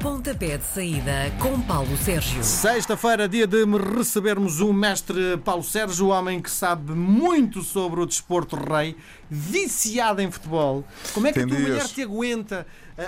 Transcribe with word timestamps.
Pontapé 0.00 0.56
de 0.56 0.64
saída 0.64 1.30
com 1.38 1.60
Paulo 1.60 1.94
Sérgio. 1.98 2.42
Sexta-feira, 2.42 3.28
dia 3.28 3.46
de 3.46 3.66
recebermos 3.66 4.58
o 4.60 4.72
mestre 4.72 5.36
Paulo 5.44 5.62
Sérgio, 5.62 6.06
o 6.06 6.08
homem 6.08 6.40
que 6.40 6.50
sabe 6.50 6.92
muito 6.92 7.62
sobre 7.62 8.00
o 8.00 8.06
desporto 8.06 8.56
rei, 8.56 8.96
viciado 9.28 10.22
em 10.22 10.30
futebol. 10.30 10.84
Como 11.12 11.26
é 11.26 11.32
que 11.32 11.40
Tem 11.40 11.44
a 11.44 11.48
tua 11.48 11.56
dias. 11.58 11.68
mulher 11.70 11.86
te 11.88 12.02
aguenta 12.02 12.66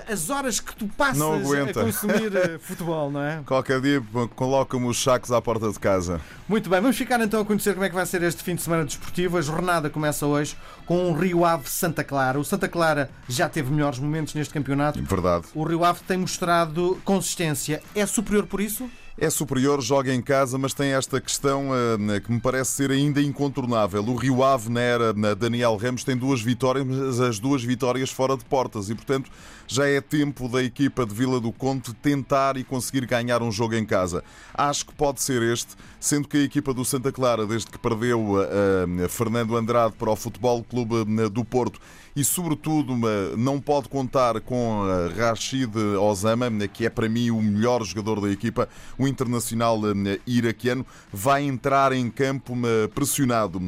as 0.09 0.31
horas 0.31 0.61
que 0.61 0.75
tu 0.75 0.87
passas 0.89 1.23
a 1.23 1.73
consumir 1.75 2.35
eh, 2.37 2.59
futebol, 2.59 3.11
não 3.11 3.23
é? 3.23 3.43
Qualquer 3.47 3.81
dia 3.81 4.03
coloca-me 4.35 4.87
os 4.87 5.03
sacos 5.03 5.31
à 5.31 5.41
porta 5.41 5.71
de 5.71 5.79
casa. 5.79 6.21
Muito 6.49 6.69
bem, 6.71 6.81
vamos 6.81 6.97
ficar 6.97 7.21
então 7.21 7.41
a 7.41 7.45
conhecer 7.45 7.73
como 7.75 7.85
é 7.85 7.89
que 7.89 7.95
vai 7.95 8.07
ser 8.07 8.23
este 8.23 8.43
fim 8.43 8.55
de 8.55 8.63
semana 8.63 8.85
desportivo. 8.85 9.39
A 9.39 9.43
jornada 9.43 9.91
começa 9.91 10.27
hoje 10.27 10.57
com 10.87 11.11
o 11.11 11.15
Rio 11.15 11.45
Ave 11.45 11.69
Santa 11.69 12.05
Clara. 12.05 12.39
O 12.39 12.45
Santa 12.45 12.69
Clara 12.69 13.11
já 13.29 13.49
teve 13.49 13.71
melhores 13.71 13.99
momentos 13.99 14.35
neste 14.35 14.53
campeonato. 14.53 15.03
Verdade. 15.03 15.47
O 15.55 15.65
Rio 15.65 15.85
Ave 15.85 16.01
tem 16.07 16.17
mostrado 16.17 17.01
consistência. 17.05 17.83
É 17.95 18.07
superior 18.07 18.47
por 18.47 18.61
isso? 18.61 18.91
É 19.19 19.29
superior, 19.29 19.83
joga 19.83 20.13
em 20.13 20.23
casa, 20.23 20.57
mas 20.57 20.73
tem 20.73 20.95
esta 20.95 21.21
questão 21.21 21.69
eh, 21.75 22.19
que 22.19 22.33
me 22.33 22.41
parece 22.41 22.71
ser 22.71 22.91
ainda 22.91 23.21
incontornável. 23.21 24.03
O 24.03 24.17
Rio 24.17 24.43
Ave, 24.43 24.71
na 24.71 24.81
era 24.81 25.13
na 25.13 25.35
Daniel 25.35 25.77
Ramos, 25.77 26.03
tem 26.03 26.17
duas 26.17 26.41
vitórias, 26.41 26.87
mas 26.87 27.21
as 27.21 27.39
duas 27.39 27.63
vitórias 27.63 28.11
fora 28.11 28.39
de 28.39 28.45
portas. 28.47 28.89
E, 28.89 28.95
portanto, 28.95 29.31
já 29.69 29.87
é 29.87 30.01
tempo 30.01 30.49
da 30.49 30.63
equipa 30.63 31.05
de 31.05 31.15
Vila 31.15 31.39
do 31.39 31.53
Conde 31.53 31.93
tentar 31.95 32.57
e 32.57 32.65
conseguir 32.65 33.05
ganhar 33.05 33.43
um 33.43 33.53
jogo 33.53 33.75
em 33.75 33.85
casa. 33.85 34.25
Acho 34.55 34.87
que 34.87 34.95
pode 34.95 35.21
ser 35.21 35.43
este, 35.43 35.77
sendo 36.01 36.27
que 36.27 36.39
a 36.39 36.43
equipa 36.43 36.73
do 36.73 36.83
Santa 36.83 37.13
Clara, 37.13 37.47
desde 37.47 37.71
que 37.71 37.79
perdeu 37.79 38.37
eh, 38.43 39.09
Fernando 39.09 39.57
Andrade 39.59 39.95
para 39.99 40.11
o 40.11 40.17
Futebol 40.17 40.65
Clube 40.65 41.05
eh, 41.21 41.29
do 41.29 41.45
Porto, 41.45 41.79
e, 42.15 42.25
sobretudo, 42.25 42.95
não 43.37 43.61
pode 43.61 43.89
contar 43.89 44.41
com 44.41 44.83
Rashid 45.17 45.77
Osama, 45.99 46.47
eh, 46.61 46.69
que 46.69 46.87
é 46.87 46.91
para 46.91 47.09
mim 47.09 47.31
o 47.31 47.41
melhor 47.41 47.83
jogador 47.85 48.21
da 48.21 48.31
equipa, 48.31 48.69
o 48.99 49.09
internacional 49.09 49.81
eh, 49.87 50.21
iraquiano, 50.27 50.85
vai 51.13 51.43
entrar 51.43 51.93
em 51.93 52.11
campo 52.11 52.55
eh, 52.65 52.89
pressionado. 52.89 53.61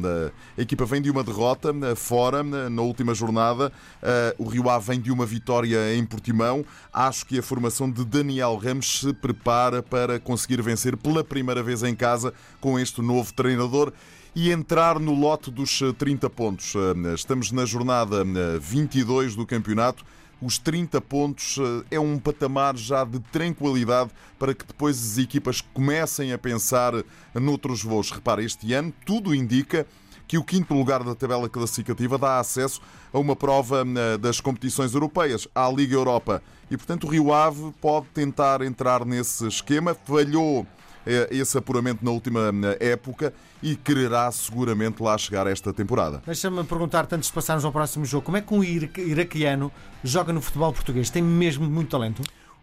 A 0.57 0.61
equipa 0.61 0.85
vem 0.85 1.01
de 1.01 1.09
uma 1.09 1.23
derrota 1.23 1.73
fora 1.95 2.43
na 2.43 2.81
última 2.81 3.13
jornada, 3.13 3.71
Eh, 4.01 4.35
o 4.37 4.45
Rio 4.47 4.69
Ave 4.69 4.85
vem 4.85 5.01
de 5.01 5.11
uma 5.11 5.25
vitória 5.25 5.95
em 5.95 6.05
Portimão. 6.05 6.63
Acho 6.93 7.25
que 7.25 7.39
a 7.39 7.43
formação 7.43 7.89
de 7.89 8.05
Daniel 8.05 8.55
Ramos 8.55 8.99
se 8.99 9.13
prepara 9.13 9.81
para 9.81 10.19
conseguir 10.19 10.61
vencer 10.61 10.95
pela 10.95 11.23
primeira 11.23 11.63
vez 11.63 11.81
em 11.81 11.95
casa 11.95 12.33
com 12.61 12.79
este 12.79 13.01
novo 13.01 13.33
treinador 13.33 13.91
e 14.35 14.51
entrar 14.51 14.99
no 14.99 15.13
lote 15.13 15.49
dos 15.49 15.81
eh, 15.81 15.93
30 15.93 16.29
pontos. 16.29 16.73
Eh, 16.75 17.13
Estamos 17.13 17.51
na 17.51 17.65
jornada 17.65 18.17
eh, 18.21 18.59
22 18.59 19.35
do 19.35 19.45
campeonato. 19.45 20.03
Os 20.41 20.57
30 20.57 20.99
pontos 20.99 21.57
eh, 21.57 21.95
é 21.95 21.99
um 21.99 22.19
patamar 22.19 22.75
já 22.75 23.05
de 23.05 23.19
tranquilidade 23.31 24.11
para 24.37 24.53
que 24.53 24.65
depois 24.65 24.97
as 24.97 25.17
equipas 25.17 25.61
comecem 25.61 26.33
a 26.33 26.37
pensar 26.37 26.93
noutros 27.33 27.81
voos. 27.81 28.11
Repara, 28.11 28.43
este 28.43 28.73
ano 28.73 28.93
tudo 29.05 29.33
indica 29.33 29.87
que 30.27 30.37
o 30.37 30.43
quinto 30.43 30.73
lugar 30.73 31.03
da 31.03 31.15
tabela 31.15 31.47
classificativa 31.47 32.17
dá 32.17 32.39
acesso 32.39 32.81
a 33.13 33.19
uma 33.19 33.35
prova 33.35 33.85
eh, 33.85 34.17
das 34.17 34.41
competições 34.41 34.93
europeias, 34.93 35.47
à 35.55 35.69
Liga 35.69 35.95
Europa. 35.95 36.41
E, 36.69 36.75
portanto, 36.75 37.05
o 37.05 37.09
Rio 37.09 37.31
Ave 37.31 37.71
pode 37.79 38.07
tentar 38.07 38.61
entrar 38.61 39.05
nesse 39.05 39.47
esquema. 39.47 39.95
Falhou 39.95 40.65
eh, 40.65 40.84
esse 41.29 41.57
apuramento 41.57 42.03
na 42.03 42.11
última 42.11 42.51
eh, 42.79 42.91
época 42.91 43.33
e 43.61 43.75
quererá 43.75 44.31
seguramente 44.31 45.01
lá 45.01 45.17
chegar 45.17 45.47
esta 45.47 45.71
temporada. 45.73 46.21
Deixa-me 46.25 46.63
perguntar, 46.63 47.07
antes 47.11 47.27
de 47.29 47.33
passarmos 47.33 47.63
ao 47.63 47.71
próximo 47.71 48.05
jogo, 48.05 48.25
como 48.25 48.37
é 48.37 48.41
que 48.41 48.53
um 48.53 48.63
ira- 48.63 48.89
iraquiano 48.97 49.71
joga 50.03 50.33
no 50.33 50.41
futebol 50.41 50.73
português? 50.73 51.09
Tem 51.09 51.21
mesmo 51.21 51.69
muito 51.69 51.89
talento? 51.89 52.21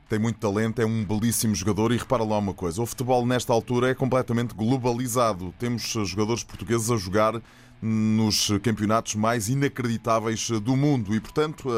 Tem 0.08 0.18
muito 0.18 0.38
talento, 0.38 0.82
é 0.82 0.84
um 0.84 1.04
belíssimo 1.04 1.54
jogador 1.54 1.92
e 1.92 1.96
repara 1.96 2.22
lá 2.24 2.36
uma 2.38 2.52
coisa: 2.52 2.82
o 2.82 2.86
futebol 2.86 3.24
nesta 3.24 3.52
altura 3.52 3.90
é 3.90 3.94
completamente 3.94 4.54
globalizado. 4.54 5.54
Temos 5.58 5.94
eh, 5.96 6.04
jogadores 6.04 6.42
portugueses 6.42 6.90
a 6.90 6.96
jogar 6.96 7.40
nos 7.80 8.50
campeonatos 8.62 9.14
mais 9.14 9.48
inacreditáveis 9.48 10.48
eh, 10.52 10.60
do 10.60 10.76
mundo 10.76 11.14
e, 11.14 11.20
portanto, 11.20 11.68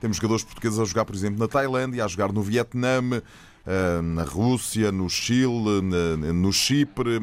temos 0.00 0.16
jogadores 0.16 0.42
portugueses 0.44 0.78
a 0.78 0.84
jogar, 0.84 1.04
por 1.04 1.14
exemplo, 1.14 1.38
na 1.38 1.46
Tailândia, 1.46 2.04
a 2.04 2.08
jogar 2.08 2.32
no 2.32 2.42
Vietnã, 2.42 3.00
na 4.02 4.24
Rússia, 4.24 4.90
no 4.90 5.08
Chile, 5.08 5.80
no 6.34 6.52
Chipre, 6.52 7.18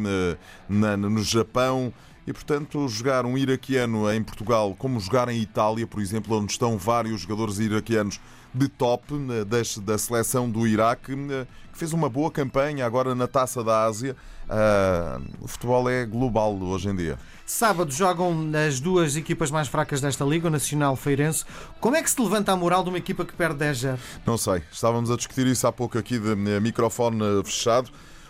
na- 0.69 0.97
no 0.97 1.23
Japão. 1.23 1.93
E, 2.27 2.33
portanto, 2.33 2.85
jogar 2.89 3.25
um 3.25 3.37
iraquiano 3.37 4.11
em 4.11 4.21
Portugal, 4.21 4.75
como 4.77 4.99
jogar 4.99 5.29
em 5.29 5.39
Itália, 5.41 5.87
por 5.87 6.01
exemplo, 6.01 6.37
onde 6.37 6.51
estão 6.51 6.77
vários 6.77 7.21
jogadores 7.21 7.57
iraquianos 7.57 8.19
de 8.53 8.67
top 8.67 9.13
né, 9.13 9.45
da 9.45 9.97
seleção 9.97 10.49
do 10.49 10.67
Iraque, 10.67 11.15
né, 11.15 11.47
que 11.71 11.77
fez 11.77 11.93
uma 11.93 12.09
boa 12.09 12.29
campanha 12.29 12.85
agora 12.85 13.15
na 13.15 13.27
Taça 13.27 13.63
da 13.63 13.85
Ásia. 13.85 14.15
Ah, 14.49 15.19
o 15.41 15.47
futebol 15.47 15.89
é 15.89 16.05
global 16.05 16.57
hoje 16.57 16.89
em 16.89 16.95
dia. 16.95 17.17
Sábado 17.45 17.91
jogam 17.93 18.51
as 18.67 18.79
duas 18.79 19.15
equipas 19.15 19.49
mais 19.49 19.69
fracas 19.69 20.01
desta 20.01 20.25
liga, 20.25 20.47
o 20.47 20.49
Nacional 20.51 20.95
Feirense. 20.97 21.45
Como 21.79 21.95
é 21.95 22.03
que 22.03 22.09
se 22.09 22.21
levanta 22.21 22.51
a 22.51 22.57
moral 22.57 22.83
de 22.83 22.89
uma 22.89 22.97
equipa 22.97 23.23
que 23.23 23.33
perde 23.33 23.59
10 23.59 23.77
0 23.77 23.97
Não 24.25 24.37
sei, 24.37 24.63
estávamos 24.71 25.09
a 25.11 25.15
discutir 25.15 25.47
isso 25.47 25.65
há 25.65 25.71
pouco 25.71 25.97
aqui 25.97 26.19
de 26.19 26.31
eh, 26.31 26.59
microfone 26.59 27.19
fechado. 27.45 27.89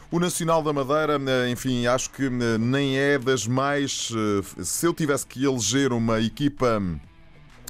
O 0.09 0.19
Nacional 0.19 0.63
da 0.63 0.71
Madeira, 0.71 1.19
eh, 1.27 1.49
enfim, 1.49 1.85
acho 1.85 2.09
que 2.11 2.23
eh, 2.25 2.57
nem 2.57 2.97
é 2.97 3.19
das 3.19 3.45
mais. 3.45 4.09
eh, 4.15 4.63
Se 4.63 4.85
eu 4.85 4.93
tivesse 4.93 5.27
que 5.27 5.43
eleger 5.43 5.91
uma 5.91 6.21
equipa 6.21 6.81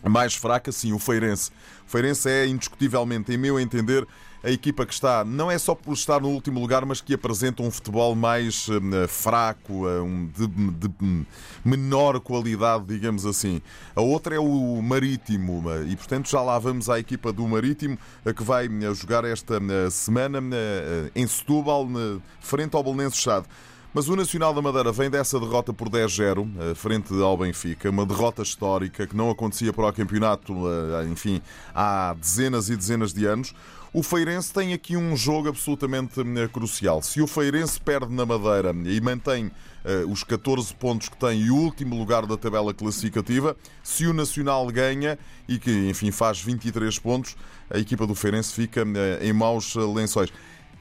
mais 0.08 0.34
fraca, 0.36 0.72
sim, 0.72 0.94
o 0.94 1.00
Feirense. 1.00 1.52
O 1.88 1.90
Feirense 1.90 2.30
é 2.30 2.48
indiscutivelmente, 2.48 3.34
em 3.34 3.38
meu 3.38 3.60
entender, 3.60 4.08
a 4.44 4.52
equipa 4.52 4.86
que 4.86 4.94
está, 4.94 5.26
não 5.26 5.50
é 5.50 5.58
só 5.58 5.74
por 5.74 5.94
estar 5.94 6.22
no 6.22 6.30
último 6.30 6.60
lugar, 6.60 6.86
mas 6.86 7.02
que 7.02 7.14
apresenta 7.14 7.64
um 7.64 7.72
futebol 7.72 8.16
mais 8.16 8.70
hum, 8.70 9.08
fraco, 9.08 9.88
eh, 9.88 10.00
um, 10.00 10.28
de, 10.28 10.48
de 10.48 10.90
hum, 11.02 11.26
menor 11.66 12.20
qualidade, 12.20 12.86
digamos 12.86 13.26
assim. 13.26 13.62
A 13.96 14.02
outra 14.02 14.36
é 14.36 14.40
o 14.40 14.82
Marítimo, 14.82 15.64
e 15.88 15.96
portanto 15.96 16.30
já 16.30 16.42
lá 16.42 16.58
vamos 16.60 16.90
à 16.90 17.00
equipa 17.00 17.34
do 17.34 17.48
Marítimo, 17.48 17.98
eh, 18.26 18.34
que 18.34 18.44
vai 18.44 18.70
jogar 18.94 19.26
esta 19.26 19.60
semana 19.90 20.40
eh, 20.54 21.12
em 21.16 21.26
Setúbal, 21.26 21.88
frente 22.40 22.76
ao 22.76 22.84
Belenenses 22.84 23.20
Chade. 23.20 23.48
Mas 23.98 24.08
o 24.08 24.16
Nacional 24.16 24.54
da 24.54 24.62
Madeira 24.62 24.92
vem 24.92 25.10
dessa 25.10 25.40
derrota 25.40 25.74
por 25.74 25.90
10-0, 25.90 26.48
eh, 26.60 26.76
frente 26.76 27.12
ao 27.20 27.36
Benfica, 27.36 27.90
uma 27.90 28.06
derrota 28.06 28.44
histórica 28.44 29.08
que 29.08 29.18
não 29.18 29.32
acontecia 29.32 29.74
para 29.74 29.88
o 29.88 29.92
campeonato, 29.92 30.54
eh, 30.54 31.08
enfim, 31.12 31.42
há 31.74 32.14
dezenas 32.14 32.70
e 32.70 32.76
dezenas 32.76 33.12
de 33.12 33.26
anos. 33.26 33.56
O 33.92 34.04
Feirense 34.04 34.54
tem 34.54 34.72
aqui 34.72 34.96
um 34.96 35.18
jogo 35.18 35.50
absolutamente 35.50 36.20
eh, 36.20 36.48
crucial. 36.48 37.02
Se 37.02 37.24
o 37.24 37.26
Feirense 37.26 37.82
perde 37.82 38.14
na 38.14 38.24
Madeira 38.24 38.72
e 38.86 39.02
mantém 39.02 39.52
os 40.10 40.22
14 40.22 40.76
pontos 40.76 41.08
que 41.08 41.16
tem 41.16 41.44
e 41.44 41.50
o 41.50 41.56
último 41.56 41.98
lugar 41.98 42.26
da 42.26 42.36
tabela 42.36 42.74
classificativa, 42.74 43.56
se 43.82 44.06
o 44.06 44.12
Nacional 44.12 44.68
ganha 44.68 45.18
e 45.48 45.58
que, 45.58 45.72
enfim, 45.88 46.12
faz 46.12 46.42
23 46.42 47.00
pontos, 47.00 47.38
a 47.70 47.80
equipa 47.80 48.06
do 48.06 48.14
Feirense 48.14 48.54
fica 48.54 48.84
em 49.22 49.32
maus 49.32 49.76
lençóis. 49.76 50.30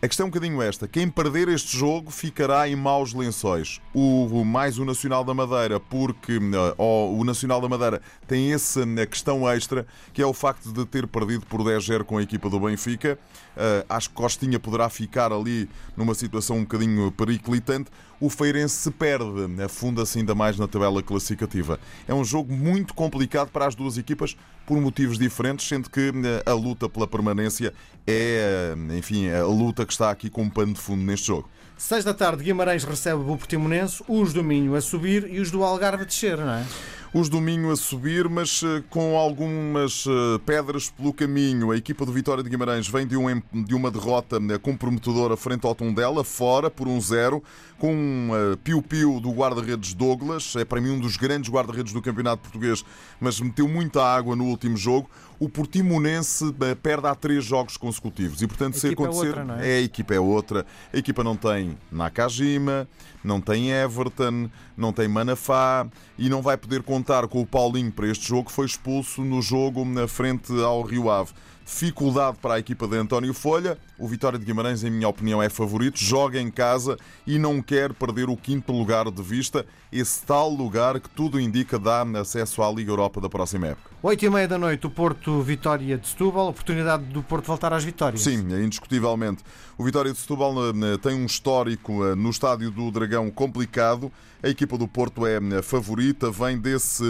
A 0.02 0.06
questão 0.06 0.24
é 0.24 0.26
um 0.26 0.30
bocadinho 0.30 0.60
esta: 0.60 0.86
quem 0.86 1.08
perder 1.08 1.48
este 1.48 1.74
jogo 1.74 2.10
ficará 2.10 2.68
em 2.68 2.76
maus 2.76 3.14
lençóis. 3.14 3.80
O, 3.94 4.44
mais 4.44 4.78
o 4.78 4.84
Nacional 4.84 5.24
da 5.24 5.32
Madeira, 5.32 5.80
porque 5.80 6.34
eh, 6.34 6.74
o 6.78 7.24
Nacional 7.24 7.62
da 7.62 7.68
Madeira 7.68 8.02
tem 8.26 8.52
essa 8.52 8.82
eh, 8.82 9.06
questão 9.06 9.48
extra, 9.48 9.86
que 10.12 10.20
é 10.20 10.26
o 10.26 10.34
facto 10.34 10.70
de 10.70 10.84
ter 10.84 11.06
perdido 11.06 11.46
por 11.46 11.62
10-0 11.62 12.04
com 12.04 12.18
a 12.18 12.22
equipa 12.22 12.50
do 12.50 12.60
Benfica. 12.60 13.18
Eh, 13.56 13.86
acho 13.88 14.10
que 14.10 14.14
Costinha 14.14 14.60
poderá 14.60 14.90
ficar 14.90 15.32
ali 15.32 15.66
numa 15.96 16.14
situação 16.14 16.58
um 16.58 16.62
bocadinho 16.62 17.10
periclitante. 17.10 17.90
O 18.20 18.28
Feirense 18.28 18.76
se 18.76 18.90
perde, 18.90 19.62
afunda-se 19.62 20.18
ainda 20.18 20.34
mais 20.34 20.58
na 20.58 20.68
tabela 20.68 21.02
classificativa. 21.02 21.80
É 22.06 22.14
um 22.14 22.24
jogo 22.24 22.52
muito 22.52 22.94
complicado 22.94 23.50
para 23.50 23.66
as 23.66 23.74
duas 23.74 23.96
equipas 23.96 24.36
por 24.66 24.80
motivos 24.80 25.18
diferentes, 25.18 25.66
sendo 25.66 25.88
que 25.88 26.00
eh, 26.00 26.42
a 26.44 26.52
luta 26.52 26.88
pela 26.88 27.06
permanência 27.06 27.72
é, 28.06 28.74
eh, 28.74 28.96
enfim, 28.96 29.30
a 29.30 29.44
luta 29.44 29.85
que 29.86 29.92
está 29.92 30.10
aqui 30.10 30.28
com 30.28 30.42
um 30.42 30.50
pano 30.50 30.74
de 30.74 30.80
fundo 30.80 31.02
neste 31.02 31.28
jogo. 31.28 31.48
6 31.76 32.04
da 32.04 32.14
tarde, 32.14 32.42
Guimarães 32.42 32.84
recebe 32.84 33.20
o 33.20 33.36
Portimonense, 33.36 34.02
os 34.08 34.32
do 34.32 34.42
Minho 34.42 34.74
a 34.74 34.80
subir 34.80 35.28
e 35.30 35.40
os 35.40 35.50
do 35.50 35.62
Algarve 35.62 36.04
a 36.04 36.06
descer, 36.06 36.38
não 36.38 36.50
é? 36.54 36.64
Os 37.12 37.28
do 37.28 37.40
Minho 37.40 37.70
a 37.70 37.76
subir, 37.76 38.28
mas 38.28 38.62
eh, 38.62 38.82
com 38.90 39.16
algumas 39.16 40.04
eh, 40.06 40.38
pedras 40.44 40.90
pelo 40.90 41.12
caminho. 41.14 41.70
A 41.70 41.76
equipa 41.76 42.04
do 42.04 42.12
Vitória 42.12 42.42
de 42.42 42.50
Guimarães 42.50 42.88
vem 42.88 43.06
de, 43.06 43.16
um 43.16 43.40
de 43.64 43.74
uma 43.74 43.90
derrota 43.90 44.38
eh, 44.50 44.58
comprometedora 44.58 45.36
frente 45.36 45.66
ao 45.66 45.74
Tondela, 45.74 46.24
fora 46.24 46.68
por 46.70 46.88
um 46.88 47.00
zero, 47.00 47.42
com 47.78 47.94
um 47.94 48.30
eh, 48.34 48.56
piu-piu 48.62 49.18
do 49.20 49.30
guarda-redes 49.30 49.94
Douglas. 49.94 50.56
É 50.56 50.64
para 50.64 50.80
mim 50.80 50.90
um 50.90 50.98
dos 51.00 51.16
grandes 51.16 51.50
guarda-redes 51.50 51.92
do 51.92 52.02
campeonato 52.02 52.42
português, 52.42 52.84
mas 53.20 53.40
meteu 53.40 53.68
muita 53.68 54.02
água 54.02 54.34
no 54.36 54.44
último 54.44 54.76
jogo. 54.76 55.08
O 55.38 55.48
Portimonense 55.50 56.52
perde 56.82 57.06
há 57.06 57.14
três 57.14 57.44
jogos 57.44 57.76
consecutivos 57.76 58.40
e, 58.40 58.46
portanto, 58.46 58.76
A 58.76 58.78
se 58.78 58.88
é 58.88 58.90
acontecer. 58.92 59.26
outra, 59.28 59.44
não 59.44 59.54
é? 59.56 59.68
É, 59.70 59.76
a 59.78 59.82
equipa 59.82 60.14
é 60.14 60.20
outra. 60.20 60.66
A 60.92 60.96
equipa 60.96 61.22
não 61.22 61.36
tem 61.36 61.65
Nakajima, 61.90 62.88
não 63.24 63.40
tem 63.40 63.70
Everton, 63.70 64.48
não 64.76 64.92
tem 64.92 65.08
Manafá 65.08 65.86
e 66.18 66.28
não 66.28 66.42
vai 66.42 66.56
poder 66.56 66.82
contar 66.82 67.26
com 67.28 67.40
o 67.40 67.46
Paulinho 67.46 67.90
para 67.90 68.08
este 68.08 68.28
jogo, 68.28 68.50
foi 68.50 68.66
expulso 68.66 69.22
no 69.22 69.40
jogo 69.40 69.84
na 69.84 70.06
frente 70.06 70.52
ao 70.62 70.82
Rio 70.82 71.10
Ave. 71.10 71.32
dificuldade 71.66 72.38
para 72.40 72.54
a 72.54 72.58
equipa 72.60 72.86
de 72.86 72.96
António 72.96 73.34
Folha. 73.34 73.76
O 73.98 74.06
Vitória 74.06 74.38
de 74.38 74.44
Guimarães, 74.44 74.84
em 74.84 74.90
minha 74.90 75.08
opinião, 75.08 75.42
é 75.42 75.48
favorito, 75.48 75.98
joga 75.98 76.40
em 76.40 76.50
casa 76.50 76.96
e 77.26 77.38
não 77.38 77.60
quer 77.60 77.92
perder 77.92 78.30
o 78.30 78.36
quinto 78.36 78.72
lugar 78.72 79.10
de 79.10 79.22
vista, 79.22 79.66
esse 79.92 80.24
tal 80.24 80.48
lugar 80.48 81.00
que 81.00 81.10
tudo 81.10 81.40
indica 81.40 81.78
dá 81.78 82.02
acesso 82.20 82.62
à 82.62 82.70
Liga 82.70 82.92
Europa 82.92 83.20
da 83.20 83.28
próxima 83.28 83.68
época. 83.68 83.96
8 84.02 84.24
e 84.24 84.30
meia 84.30 84.46
da 84.46 84.56
noite, 84.56 84.86
o 84.86 84.90
Porto 84.90 85.42
Vitória 85.42 85.98
de 85.98 86.06
Setúbal, 86.06 86.48
oportunidade 86.48 87.04
do 87.06 87.22
Porto 87.22 87.46
voltar 87.46 87.72
às 87.72 87.82
vitórias. 87.82 88.22
Sim, 88.22 88.46
indiscutivelmente. 88.64 89.42
O 89.76 89.82
Vitória 89.82 90.12
de 90.12 90.18
Setúbal 90.18 90.54
eh, 90.68 90.98
tem 91.02 91.14
um 91.14 91.26
histórico 91.26 92.04
eh, 92.04 92.14
no 92.14 92.30
estádio 92.30 92.70
do 92.70 92.90
Dragão 92.90 93.30
complicado. 93.30 94.12
A 94.42 94.48
equipa 94.48 94.78
do 94.78 94.86
Porto 94.86 95.26
é 95.26 95.38
eh, 95.38 95.60
favorita, 95.60 96.30
vem 96.30 96.58
desse, 96.58 97.04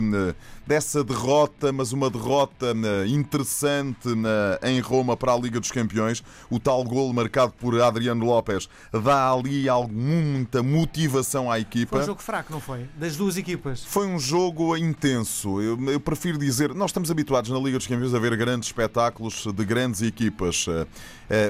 dessa 0.67 1.05
derrota, 1.05 1.71
mas 1.71 1.93
uma 1.93 2.09
derrota 2.09 2.75
interessante 3.07 4.09
em 4.63 4.81
Roma 4.81 5.17
para 5.17 5.33
a 5.33 5.37
Liga 5.37 5.61
dos 5.61 5.71
Campeões. 5.71 6.23
O 6.51 6.59
tal 6.59 6.83
gol 6.85 7.13
marcado 7.13 7.53
por 7.53 7.81
Adriano 7.81 8.25
Lopes 8.25 8.69
dá 8.93 9.33
ali 9.33 9.67
muita 9.91 10.63
motivação 10.63 11.51
à 11.51 11.59
equipa. 11.59 11.97
Foi 11.97 12.03
um 12.03 12.07
jogo 12.07 12.23
fraco, 12.23 12.53
não 12.53 12.61
foi? 12.61 12.87
Das 12.97 13.17
duas 13.17 13.37
equipas. 13.37 13.85
Foi 13.85 14.07
um 14.07 14.19
jogo 14.19 14.77
intenso. 14.77 15.61
Eu, 15.61 15.79
eu 15.91 16.01
prefiro 16.01 16.39
dizer, 16.39 16.75
nós 16.75 16.91
estamos 16.91 17.11
habituados 17.11 17.51
na 17.51 17.59
Liga 17.59 17.79
dos 17.79 17.87
Campeões 17.87 18.15
a 18.15 18.19
ver 18.19 18.37
grandes 18.37 18.69
espetáculos 18.69 19.47
de 19.47 19.65
grandes 19.65 20.03
equipas. 20.03 20.67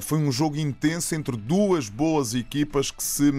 Foi 0.02 0.18
um 0.18 0.32
jogo 0.32 0.56
intenso 0.56 1.14
entre 1.14 1.36
duas 1.36 1.88
boas 1.88 2.34
equipas 2.34 2.90
que 2.90 3.02
se 3.02 3.32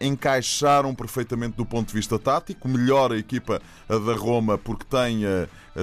encaixaram 0.00 0.94
perfeitamente 0.94 1.56
do 1.56 1.64
ponto 1.64 1.88
de 1.88 1.94
vista 1.94 2.18
tático. 2.18 2.68
Melhor 2.68 3.12
a 3.12 3.16
equipa 3.16 3.60
da 3.88 4.14
Roma 4.14 4.58
porque 4.58 4.84
tem 4.84 5.22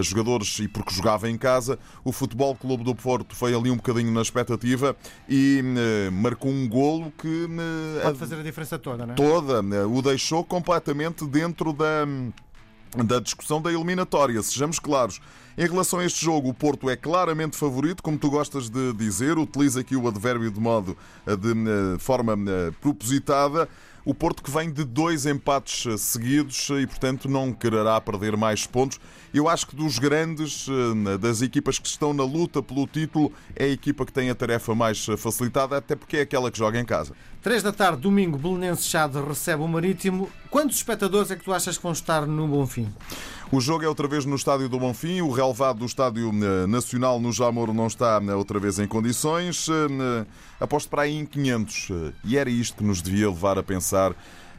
jogadores 0.02 0.60
e 0.60 0.68
porque 0.68 0.94
jogava 0.94 1.30
em 1.30 1.38
casa. 1.38 1.80
O 2.04 2.12
Futebol 2.12 2.56
Clube 2.56 2.67
do 2.76 2.94
Porto 2.94 3.36
foi 3.36 3.56
ali 3.56 3.72
um 3.72 3.78
bocadinho 3.78 4.12
na 4.12 4.22
expectativa 4.22 4.96
e 5.30 5.62
marcou 6.12 6.52
um 6.52 6.68
golo 6.68 7.14
que 7.18 7.48
pode 8.02 8.18
fazer 8.18 8.36
a 8.40 8.44
diferença 8.44 8.78
toda, 8.78 9.06
não 9.06 9.14
é? 9.14 9.16
Toda, 9.16 9.88
o 9.88 10.02
deixou 10.02 10.44
completamente 10.44 11.26
dentro 11.26 11.72
da 11.72 12.06
da 13.04 13.20
discussão 13.20 13.62
da 13.62 13.72
eliminatória. 13.72 14.42
Sejamos 14.42 14.80
claros. 14.80 15.20
Em 15.58 15.68
relação 15.68 15.98
a 15.98 16.06
este 16.06 16.24
jogo, 16.24 16.50
o 16.50 16.54
Porto 16.54 16.88
é 16.88 16.96
claramente 16.96 17.58
favorito, 17.58 18.04
como 18.04 18.16
tu 18.16 18.30
gostas 18.30 18.70
de 18.70 18.94
dizer, 18.94 19.40
utiliza 19.40 19.80
aqui 19.80 19.96
o 19.96 20.08
advérbio 20.08 20.52
de 20.52 20.60
modo 20.60 20.96
de 21.26 21.98
forma 21.98 22.38
propositada. 22.80 23.68
O 24.08 24.14
Porto 24.14 24.42
que 24.42 24.50
vem 24.50 24.72
de 24.72 24.86
dois 24.86 25.26
empates 25.26 25.86
eh, 25.86 25.98
seguidos 25.98 26.70
e, 26.70 26.88
portanto, 26.88 27.28
não 27.28 27.52
quererá 27.52 28.00
perder 28.00 28.38
mais 28.38 28.66
pontos. 28.66 29.02
Eu 29.34 29.50
acho 29.50 29.68
que 29.68 29.76
dos 29.76 30.00
grandes, 30.00 30.66
eh, 30.70 31.18
das 31.18 31.42
equipas 31.42 31.78
que 31.78 31.90
estão 31.90 32.14
na 32.14 32.24
luta 32.24 32.64
pelo 32.64 32.88
título, 32.88 33.34
é 33.54 33.66
a 33.66 33.68
equipa 33.68 34.06
que 34.06 34.14
tem 34.14 34.30
a 34.30 34.36
tarefa 34.36 34.74
mais 34.74 35.06
eh, 35.10 35.18
facilitada, 35.18 35.76
até 35.76 35.94
porque 35.94 36.16
é 36.16 36.22
aquela 36.22 36.50
que 36.50 36.58
joga 36.58 36.80
em 36.80 36.86
casa. 36.86 37.14
3 37.42 37.62
da 37.62 37.74
tarde, 37.74 38.00
domingo, 38.00 38.38
Belenense 38.38 38.84
Chade 38.84 39.20
recebe 39.20 39.62
o 39.62 39.68
Marítimo. 39.68 40.30
Quantos 40.50 40.78
espectadores 40.78 41.30
é 41.30 41.36
que 41.36 41.44
tu 41.44 41.52
achas 41.52 41.76
que 41.76 41.84
vão 41.84 41.92
estar 41.92 42.26
no 42.26 42.48
Bonfim? 42.48 42.88
O 43.50 43.62
jogo 43.62 43.86
é 43.86 43.88
outra 43.88 44.10
vez 44.10 44.26
no 44.26 44.36
Estádio 44.36 44.68
do 44.68 44.78
Bonfim. 44.78 45.22
O 45.22 45.32
relevado 45.32 45.80
do 45.80 45.86
Estádio 45.86 46.34
Nacional 46.68 47.18
no 47.18 47.32
Jamor 47.32 47.74
não 47.74 47.88
está 47.88 48.20
outra 48.36 48.60
vez 48.60 48.78
em 48.78 48.86
condições. 48.86 49.68
Aposto 50.60 50.90
para 50.90 51.04
aí 51.04 51.16
em 51.16 51.26
500. 51.26 51.90
E 52.26 52.38
era 52.38 52.50
isto 52.50 52.78
que 52.78 52.84
nos 52.84 53.02
devia 53.02 53.30
levar 53.30 53.58
a 53.58 53.64
pensar 53.64 54.14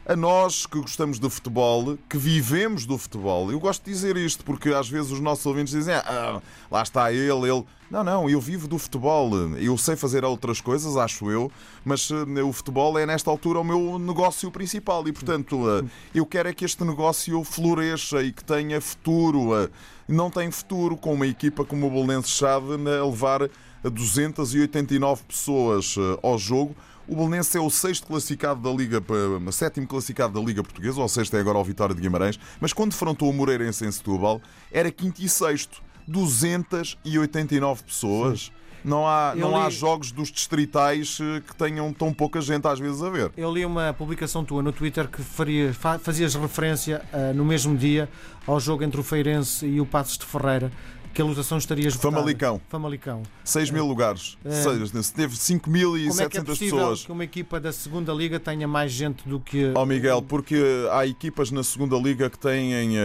a 0.08 0.16
nós 0.16 0.64
que 0.64 0.80
gostamos 0.80 1.20
de 1.20 1.28
futebol, 1.28 1.98
que 2.08 2.16
vivemos 2.16 2.86
do 2.86 2.96
futebol. 2.96 3.52
Eu 3.52 3.60
gosto 3.60 3.84
de 3.84 3.90
dizer 3.90 4.16
isto 4.16 4.42
porque 4.42 4.70
às 4.70 4.88
vezes 4.88 5.10
os 5.10 5.20
nossos 5.20 5.44
ouvintes 5.44 5.74
dizem: 5.74 5.94
ah, 5.94 6.40
lá 6.70 6.82
está 6.82 7.12
ele, 7.12 7.46
ele. 7.46 7.62
Não, 7.90 8.02
não, 8.02 8.28
eu 8.28 8.40
vivo 8.40 8.66
do 8.66 8.78
futebol. 8.78 9.30
Eu 9.58 9.76
sei 9.76 9.96
fazer 9.96 10.24
outras 10.24 10.62
coisas, 10.62 10.96
acho 10.96 11.30
eu, 11.30 11.52
mas 11.84 12.08
uh, 12.10 12.26
o 12.46 12.52
futebol 12.52 12.98
é 12.98 13.04
nesta 13.04 13.30
altura 13.30 13.60
o 13.60 13.64
meu 13.64 13.98
negócio 13.98 14.50
principal 14.50 15.06
e, 15.08 15.12
portanto, 15.12 15.56
uh, 15.56 15.88
eu 16.14 16.26
quero 16.26 16.48
é 16.48 16.54
que 16.54 16.64
este 16.64 16.84
negócio 16.84 17.42
floresça 17.44 18.22
e 18.22 18.32
que 18.32 18.44
tenha 18.44 18.80
futuro. 18.80 19.52
Uh, 19.52 19.70
não 20.06 20.30
tem 20.30 20.50
futuro 20.50 20.96
com 20.96 21.12
uma 21.12 21.26
equipa 21.26 21.66
como 21.66 21.86
o 21.86 21.90
Bolonense 21.90 22.30
Chade 22.30 22.66
a 22.72 23.04
levar 23.04 23.48
289 23.82 25.22
pessoas 25.24 25.96
ao 26.22 26.38
jogo 26.38 26.74
o 27.08 27.16
Belenense 27.16 27.56
é 27.56 27.60
o 27.60 27.70
sexto 27.70 28.06
classificado 28.06 28.60
da 28.60 28.70
Liga, 28.70 29.02
sétimo 29.50 29.86
classificado 29.86 30.38
da 30.38 30.46
Liga 30.46 30.62
Portuguesa, 30.62 31.00
ou 31.00 31.08
sexto 31.08 31.36
é 31.36 31.40
agora 31.40 31.58
o 31.58 31.64
Vitória 31.64 31.94
de 31.94 32.00
Guimarães, 32.00 32.38
mas 32.60 32.72
quando 32.72 32.90
defrontou 32.90 33.30
o 33.30 33.32
Moreirense 33.32 33.86
em 33.86 33.90
Setúbal, 33.90 34.40
era 34.70 34.90
quinto 34.90 35.22
e 35.22 35.28
sexto. 35.28 35.82
289 36.06 37.84
pessoas. 37.84 38.46
Sim. 38.46 38.52
Não 38.84 39.06
há, 39.06 39.34
não 39.36 39.50
li... 39.50 39.54
há 39.56 39.70
jogos 39.70 40.12
dos 40.12 40.30
distritais 40.30 41.18
eh, 41.20 41.42
que 41.46 41.54
tenham 41.54 41.92
tão 41.92 42.14
pouca 42.14 42.40
gente 42.40 42.66
às 42.66 42.78
vezes 42.78 43.02
a 43.02 43.10
ver. 43.10 43.32
Eu 43.36 43.52
li 43.52 43.64
uma 43.64 43.92
publicação 43.92 44.44
tua 44.44 44.62
no 44.62 44.72
Twitter 44.72 45.08
que 45.08 45.20
faria, 45.20 45.74
fazias 46.00 46.34
referência 46.34 47.02
uh, 47.12 47.34
no 47.34 47.44
mesmo 47.44 47.76
dia 47.76 48.08
ao 48.46 48.60
jogo 48.60 48.84
entre 48.84 49.00
o 49.00 49.02
Feirense 49.02 49.66
e 49.66 49.80
o 49.80 49.84
Passos 49.84 50.16
de 50.16 50.24
Ferreira 50.24 50.72
que 51.18 51.22
a 51.22 51.24
lotação 51.24 51.58
estaria 51.58 51.88
esgotada. 51.88 52.14
Famalicão. 52.14 52.60
Famalicão. 52.68 53.22
6 53.42 53.72
mil 53.72 53.84
é. 53.84 53.88
lugares. 53.88 54.38
É. 54.44 54.52
Seja, 54.52 54.86
teve 55.12 55.34
5.700 55.34 56.20
é 56.20 56.38
é 56.38 56.56
pessoas. 56.56 57.04
que 57.04 57.10
uma 57.10 57.24
equipa 57.24 57.58
da 57.58 57.72
segunda 57.72 58.12
Liga 58.12 58.38
tenha 58.38 58.68
mais 58.68 58.92
gente 58.92 59.28
do 59.28 59.40
que. 59.40 59.72
Ó 59.74 59.82
oh, 59.82 59.86
Miguel, 59.86 60.22
porque 60.22 60.62
há 60.92 61.04
equipas 61.04 61.50
na 61.50 61.64
segunda 61.64 61.96
Liga 61.96 62.30
que 62.30 62.38
têm, 62.38 62.96
eh, 62.96 63.00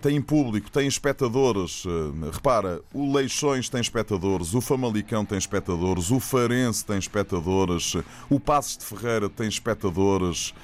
têm 0.00 0.18
público, 0.22 0.70
têm 0.70 0.88
espectadores. 0.88 1.84
Eh, 1.86 2.30
repara, 2.32 2.80
o 2.94 3.14
Leixões 3.14 3.68
tem 3.68 3.82
espectadores, 3.82 4.54
o 4.54 4.62
Famalicão 4.62 5.22
tem 5.22 5.36
espectadores, 5.36 6.10
o 6.10 6.18
Farense 6.18 6.86
tem 6.86 6.98
espectadores, 6.98 7.96
o 8.30 8.40
Passos 8.40 8.78
de 8.78 8.84
Ferreira 8.86 9.28
tem 9.28 9.46
espectadores. 9.46 10.54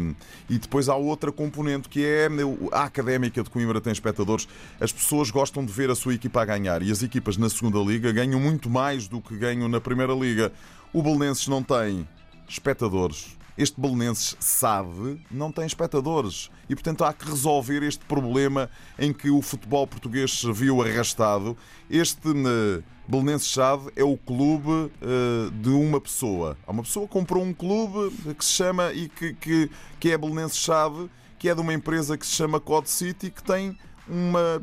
Um, 0.00 0.14
e 0.48 0.56
depois 0.56 0.88
há 0.88 0.94
outra 0.94 1.30
componente 1.30 1.88
que 1.88 2.04
é 2.04 2.28
a 2.72 2.84
Académica 2.84 3.42
de 3.42 3.50
Coimbra 3.50 3.82
tem 3.82 3.92
espectadores. 3.92 4.48
As 4.80 4.92
pessoas 4.92 5.30
gostam 5.30 5.62
de 5.62 5.72
ver 5.72 5.90
a 5.90 5.94
sua 5.94 6.14
equipa 6.14 6.37
a 6.42 6.44
ganhar 6.44 6.82
e 6.82 6.90
as 6.90 7.02
equipas 7.02 7.36
na 7.36 7.48
segunda 7.48 7.78
liga 7.78 8.12
ganham 8.12 8.40
muito 8.40 8.70
mais 8.70 9.08
do 9.08 9.20
que 9.20 9.36
ganham 9.36 9.68
na 9.68 9.80
primeira 9.80 10.14
liga. 10.14 10.52
O 10.92 11.02
Belenenses 11.02 11.48
não 11.48 11.62
tem 11.62 12.06
espectadores. 12.48 13.36
Este 13.58 13.80
Belenenses 13.80 14.36
sabe 14.38 15.20
não 15.30 15.50
tem 15.50 15.66
espectadores 15.66 16.48
e, 16.68 16.76
portanto, 16.76 17.02
há 17.02 17.12
que 17.12 17.28
resolver 17.28 17.82
este 17.82 18.04
problema 18.04 18.70
em 18.96 19.12
que 19.12 19.30
o 19.30 19.42
futebol 19.42 19.84
português 19.84 20.30
se 20.30 20.52
viu 20.52 20.80
arrastado. 20.80 21.56
Este 21.90 22.28
uh, 22.28 22.84
Belenenses 23.08 23.48
Chade 23.48 23.90
é 23.96 24.04
o 24.04 24.16
clube 24.16 24.70
uh, 24.70 25.50
de 25.60 25.70
uma 25.70 26.00
pessoa. 26.00 26.56
Há 26.64 26.70
uma 26.70 26.84
pessoa 26.84 27.06
que 27.08 27.12
comprou 27.12 27.42
um 27.42 27.52
clube 27.52 28.14
que 28.34 28.44
se 28.44 28.52
chama 28.52 28.92
e 28.92 29.08
que, 29.08 29.34
que, 29.34 29.70
que 29.98 30.12
é 30.12 30.16
Belenenses 30.16 30.58
Chade, 30.58 31.10
que 31.36 31.48
é 31.48 31.54
de 31.54 31.60
uma 31.60 31.74
empresa 31.74 32.16
que 32.16 32.24
se 32.24 32.32
chama 32.32 32.60
Code 32.60 32.88
City, 32.88 33.28
que 33.28 33.42
tem 33.42 33.76
uma, 34.08 34.62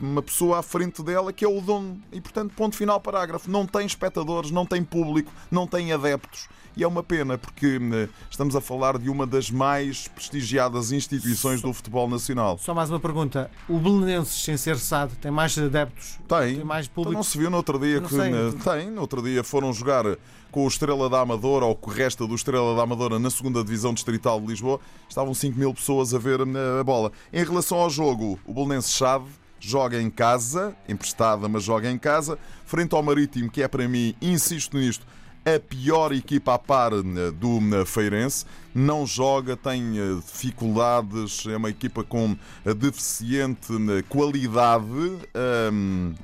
uma 0.00 0.22
pessoa 0.22 0.58
à 0.58 0.62
frente 0.62 1.02
dela 1.02 1.32
que 1.32 1.44
é 1.44 1.48
o 1.48 1.60
dono. 1.60 2.00
E, 2.12 2.20
portanto, 2.20 2.52
ponto 2.54 2.76
final, 2.76 3.00
parágrafo. 3.00 3.50
Não 3.50 3.66
tem 3.66 3.86
espectadores, 3.86 4.50
não 4.50 4.66
tem 4.66 4.82
público, 4.82 5.32
não 5.50 5.66
tem 5.66 5.92
adeptos. 5.92 6.48
E 6.76 6.84
é 6.84 6.88
uma 6.88 7.02
pena, 7.02 7.36
porque 7.36 7.78
hum, 7.78 8.08
estamos 8.30 8.54
a 8.54 8.60
falar 8.60 8.96
de 8.96 9.10
uma 9.10 9.26
das 9.26 9.50
mais 9.50 10.06
prestigiadas 10.08 10.92
instituições 10.92 11.60
do 11.60 11.72
futebol 11.72 12.08
nacional. 12.08 12.58
Só 12.58 12.72
mais 12.72 12.90
uma 12.90 13.00
pergunta. 13.00 13.50
O 13.68 13.78
Belenenses, 13.78 14.44
sem 14.44 14.56
ser 14.56 14.78
SAD, 14.78 15.16
tem 15.16 15.30
mais 15.30 15.58
adeptos? 15.58 16.18
Tem. 16.28 16.56
Tem 16.56 16.64
mais 16.64 16.86
público? 16.86 17.10
Então 17.10 17.18
não 17.18 17.22
se 17.22 17.36
viu 17.36 17.50
no 17.50 17.56
outro 17.56 17.78
dia 17.78 18.00
que. 18.00 18.14
Tem. 18.64 18.90
No 18.90 19.00
outro 19.00 19.22
dia 19.22 19.42
foram 19.42 19.72
jogar 19.72 20.04
com 20.50 20.64
o 20.64 20.68
Estrela 20.68 21.08
da 21.08 21.20
Amadora 21.20 21.64
ou 21.64 21.78
o 21.80 21.90
resto 21.90 22.26
do 22.26 22.34
Estrela 22.34 22.74
da 22.74 22.82
Amadora 22.82 23.18
na 23.18 23.30
segunda 23.30 23.62
Divisão 23.62 23.94
Distrital 23.94 24.40
de 24.40 24.46
Lisboa. 24.48 24.80
Estavam 25.08 25.32
5 25.32 25.58
mil 25.58 25.72
pessoas 25.72 26.12
a 26.12 26.18
ver 26.18 26.40
hum, 26.40 26.52
a 26.80 26.84
bola. 26.84 27.12
Em 27.32 27.44
relação 27.44 27.78
ao 27.78 27.90
jogo, 27.90 28.38
o 28.44 28.52
Belenenses 28.52 28.92
Chave 28.92 29.30
joga 29.60 30.00
em 30.00 30.10
casa, 30.10 30.74
emprestada, 30.88 31.48
mas 31.48 31.62
joga 31.62 31.90
em 31.90 31.98
casa, 31.98 32.38
frente 32.64 32.94
ao 32.94 33.02
Marítimo, 33.02 33.50
que 33.50 33.62
é 33.62 33.68
para 33.68 33.86
mim, 33.86 34.14
insisto 34.20 34.76
nisto, 34.76 35.06
a 35.44 35.58
pior 35.58 36.12
equipa 36.12 36.54
a 36.54 36.58
par 36.58 36.92
eh, 36.92 37.30
do 37.32 37.58
eh, 37.74 37.84
Feirense. 37.84 38.44
Não 38.72 39.04
joga, 39.04 39.56
tem 39.56 39.98
eh, 39.98 40.14
dificuldades, 40.14 41.44
é 41.46 41.56
uma 41.56 41.70
equipa 41.70 42.04
com 42.04 42.36
deficiente 42.76 43.72
qualidade. 44.08 44.86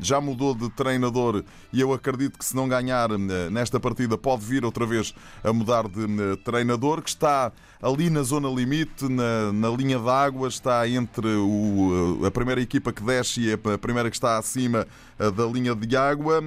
Já 0.01 0.21
mudou 0.21 0.55
de 0.55 0.71
treinador 0.71 1.43
e 1.73 1.81
eu 1.81 1.93
acredito 1.93 2.39
que 2.39 2.45
se 2.45 2.55
não 2.55 2.69
ganhar 2.69 3.09
nesta 3.51 3.81
partida 3.81 4.17
pode 4.17 4.45
vir 4.45 4.65
outra 4.65 4.87
vez 4.87 5.13
a 5.43 5.53
mudar 5.53 5.89
de 5.89 6.37
treinador, 6.45 7.03
que 7.03 7.09
está 7.09 7.53
ali 7.83 8.09
na 8.11 8.23
zona 8.23 8.49
limite, 8.49 9.09
na, 9.09 9.53
na 9.53 9.69
linha 9.71 9.99
d'água, 9.99 10.49
está 10.49 10.89
entre 10.89 11.27
o, 11.27 12.21
a 12.25 12.31
primeira 12.31 12.61
equipa 12.61 12.93
que 12.93 13.03
desce 13.03 13.41
e 13.41 13.53
a 13.53 13.79
primeira 13.79 14.09
que 14.09 14.17
está 14.17 14.39
acima 14.39 14.87
da 15.19 15.47
linha 15.47 15.75
de 15.75 15.97
água 15.97 16.41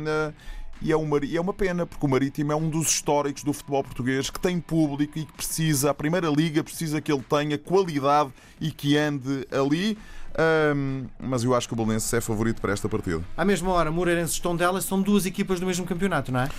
E 0.82 0.92
é, 0.92 0.96
uma, 0.96 1.20
e 1.24 1.36
é 1.36 1.42
uma 1.42 1.54
pena, 1.54 1.86
porque 1.86 2.06
o 2.06 2.10
Marítimo 2.10 2.54
é 2.54 2.56
um 2.56 2.70
dos 2.70 2.88
históricos 2.88 3.44
do 3.44 3.52
futebol 3.52 3.84
português 3.84 4.30
que 4.30 4.40
tem 4.40 4.60
público 4.62 5.20
e 5.20 5.26
que 5.26 5.34
precisa, 5.34 5.92
a 5.92 5.94
Primeira 5.94 6.30
Liga 6.30 6.64
precisa 6.64 7.02
que 7.02 7.12
ele 7.12 7.24
tenha 7.24 7.58
qualidade 7.58 8.32
e 8.62 8.72
que 8.72 8.96
ande 8.96 9.46
ali. 9.52 9.98
Ahm, 10.38 11.08
mas 11.20 11.44
eu 11.44 11.54
acho 11.54 11.68
que 11.68 11.74
o 11.74 11.76
Belenenses 11.78 12.14
é 12.14 12.22
favorito 12.22 12.62
para 12.62 12.72
esta 12.72 12.88
partida. 12.88 13.22
À 13.36 13.44
mesma 13.44 13.72
hora, 13.72 13.92
Moreirense 13.92 14.40
e 14.40 14.42
Tondela 14.42 14.80
são 14.80 15.02
duas 15.02 15.26
equipas 15.26 15.60
do 15.60 15.66
mesmo 15.66 15.86
campeonato, 15.86 16.32
não 16.32 16.40
é? 16.42 16.50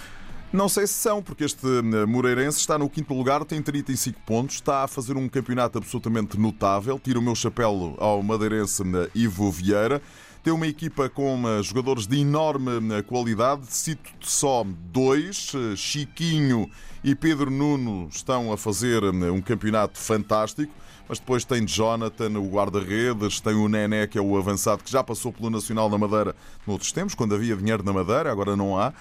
Não 0.52 0.68
sei 0.68 0.84
se 0.86 0.94
são, 0.94 1.22
porque 1.22 1.44
este 1.44 1.64
eh, 1.64 2.06
Moreirense 2.06 2.58
está 2.58 2.76
no 2.76 2.90
quinto 2.90 3.14
lugar, 3.14 3.44
tem 3.44 3.62
35 3.62 4.20
pontos, 4.26 4.56
está 4.56 4.82
a 4.82 4.88
fazer 4.88 5.16
um 5.16 5.28
campeonato 5.28 5.78
absolutamente 5.78 6.36
notável. 6.38 6.98
Tiro 6.98 7.20
o 7.20 7.22
meu 7.22 7.36
chapéu 7.36 7.94
ao 7.98 8.20
madeirense 8.20 8.82
eh, 8.82 9.10
Ivo 9.14 9.48
Vieira. 9.50 10.02
Tem 10.42 10.52
uma 10.52 10.66
equipa 10.66 11.08
com 11.08 11.42
eh, 11.46 11.62
jogadores 11.62 12.06
de 12.06 12.18
enorme 12.18 13.02
qualidade. 13.02 13.66
Cito 13.66 14.10
só 14.20 14.64
dois: 14.64 15.52
Chiquinho 15.76 16.70
e 17.04 17.14
Pedro 17.14 17.50
Nuno 17.50 18.08
estão 18.10 18.52
a 18.52 18.56
fazer 18.56 19.04
um 19.04 19.40
campeonato 19.40 19.98
fantástico 19.98 20.72
mas 21.10 21.18
depois 21.18 21.44
tem 21.44 21.66
Jonathan, 21.66 22.38
o 22.38 22.48
guarda-redes, 22.48 23.40
tem 23.40 23.52
o 23.52 23.68
Nené, 23.68 24.06
que 24.06 24.16
é 24.16 24.20
o 24.20 24.38
avançado, 24.38 24.84
que 24.84 24.92
já 24.92 25.02
passou 25.02 25.32
pelo 25.32 25.50
Nacional 25.50 25.90
da 25.90 25.98
Madeira 25.98 26.36
noutros 26.64 26.92
tempos, 26.92 27.16
quando 27.16 27.34
havia 27.34 27.56
dinheiro 27.56 27.82
na 27.82 27.92
Madeira, 27.92 28.30
agora 28.30 28.54
não 28.54 28.78
há. 28.78 28.92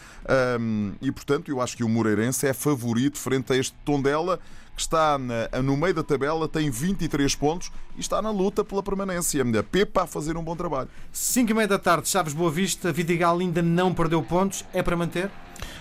E, 0.99 1.11
portanto, 1.11 1.51
eu 1.51 1.61
acho 1.61 1.77
que 1.77 1.83
o 1.83 1.87
Moreirense 1.87 2.47
é 2.47 2.53
favorito 2.53 3.15
frente 3.15 3.53
a 3.53 3.55
este 3.55 3.75
Tondela, 3.85 4.39
está 4.79 5.17
no 5.63 5.77
meio 5.77 5.93
da 5.93 6.03
tabela, 6.03 6.47
tem 6.47 6.69
23 6.69 7.35
pontos 7.35 7.71
e 7.97 7.99
está 7.99 8.21
na 8.21 8.31
luta 8.31 8.63
pela 8.63 8.81
permanência. 8.81 9.43
A 9.43 9.63
Pepa 9.63 10.03
a 10.03 10.07
fazer 10.07 10.37
um 10.37 10.43
bom 10.43 10.55
trabalho. 10.55 10.89
5 11.11 11.51
e 11.51 11.53
meia 11.53 11.67
da 11.67 11.79
tarde, 11.79 12.07
Chaves 12.07 12.33
Boa 12.33 12.51
Vista, 12.51 12.91
Vidigal 12.91 13.39
ainda 13.39 13.61
não 13.61 13.93
perdeu 13.93 14.21
pontos, 14.23 14.63
é 14.73 14.81
para 14.81 14.95
manter? 14.95 15.29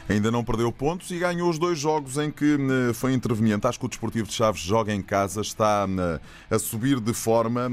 Ainda 0.09 0.31
não 0.31 0.43
perdeu 0.43 0.73
pontos 0.73 1.11
e 1.11 1.19
ganhou 1.19 1.51
os 1.51 1.59
dois 1.59 1.79
jogos 1.79 2.17
em 2.17 2.31
que 2.31 2.57
eh, 2.57 2.93
foi 2.95 3.13
interveniente. 3.13 3.67
Acho 3.67 3.79
que 3.79 3.85
o 3.85 3.89
Desportivo 3.89 4.27
de 4.27 4.33
Chaves 4.33 4.63
joga 4.63 4.93
em 4.93 5.03
casa, 5.03 5.43
está 5.43 5.87
eh, 5.87 6.55
a 6.55 6.59
subir 6.59 6.99
de 6.99 7.13
forma. 7.13 7.71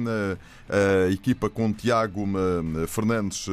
Eh, 0.69 1.07
a 1.07 1.11
equipa 1.11 1.49
com 1.49 1.71
Tiago 1.71 2.27
Fernandes 2.87 3.47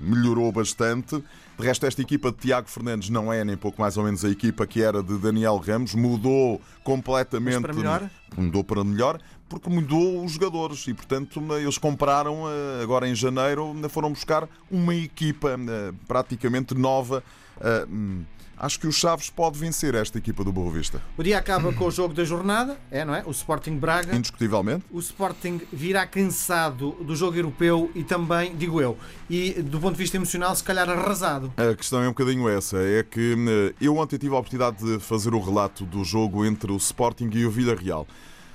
melhorou 0.00 0.52
bastante. 0.52 1.22
De 1.58 1.64
resto, 1.64 1.86
esta 1.86 2.00
equipa 2.02 2.30
de 2.30 2.36
Tiago 2.36 2.68
Fernandes 2.68 3.08
não 3.08 3.32
é 3.32 3.42
nem 3.44 3.56
pouco 3.56 3.80
mais 3.80 3.96
ou 3.96 4.04
menos 4.04 4.24
a 4.24 4.28
equipa 4.28 4.66
que 4.66 4.82
era 4.82 5.02
de 5.02 5.18
Daniel 5.18 5.56
Ramos. 5.56 5.94
Mudou 5.94 6.60
completamente. 6.84 7.54
Mas 7.54 7.62
para 7.62 7.74
melhor? 7.74 8.10
Mudou 8.36 8.62
para 8.62 8.84
melhor 8.84 9.18
porque 9.48 9.70
mudou 9.70 10.22
os 10.22 10.32
jogadores 10.32 10.86
e, 10.88 10.92
portanto, 10.92 11.42
eles 11.56 11.78
compraram 11.78 12.42
agora 12.82 13.08
em 13.08 13.14
janeiro, 13.14 13.74
foram 13.88 14.10
buscar 14.10 14.46
uma 14.70 14.94
equipa 14.94 15.58
praticamente 16.06 16.74
nova 16.74 17.24
Uh, 17.60 18.24
acho 18.56 18.80
que 18.80 18.86
o 18.86 18.92
Chaves 18.92 19.30
pode 19.30 19.58
vencer 19.58 19.94
esta 19.94 20.18
equipa 20.18 20.42
do 20.42 20.52
Boa 20.52 20.70
Vista. 20.70 21.00
O 21.16 21.22
dia 21.22 21.38
acaba 21.38 21.72
com 21.72 21.86
o 21.86 21.90
jogo 21.90 22.12
da 22.12 22.24
jornada, 22.24 22.78
é, 22.90 23.04
não 23.04 23.14
é? 23.14 23.22
O 23.24 23.30
Sporting 23.30 23.76
Braga. 23.76 24.14
Indiscutivelmente. 24.16 24.84
O 24.90 24.98
Sporting 24.98 25.60
virá 25.72 26.06
cansado 26.06 26.92
do 27.00 27.14
jogo 27.14 27.36
europeu 27.36 27.90
e 27.94 28.02
também, 28.02 28.54
digo 28.56 28.80
eu, 28.80 28.98
e 29.30 29.62
do 29.62 29.78
ponto 29.78 29.92
de 29.92 29.98
vista 29.98 30.16
emocional, 30.16 30.54
se 30.54 30.64
calhar 30.64 30.88
arrasado. 30.88 31.52
A 31.56 31.74
questão 31.74 32.02
é 32.02 32.06
um 32.06 32.12
bocadinho 32.12 32.48
essa: 32.48 32.78
é 32.78 33.02
que 33.02 33.34
eh, 33.48 33.74
eu 33.80 33.96
ontem 33.96 34.18
tive 34.18 34.34
a 34.34 34.38
oportunidade 34.38 34.84
de 34.84 34.98
fazer 34.98 35.34
o 35.34 35.40
relato 35.40 35.84
do 35.84 36.02
jogo 36.04 36.44
entre 36.44 36.72
o 36.72 36.76
Sporting 36.76 37.30
e 37.32 37.46
o 37.46 37.50
Villarreal 37.50 38.06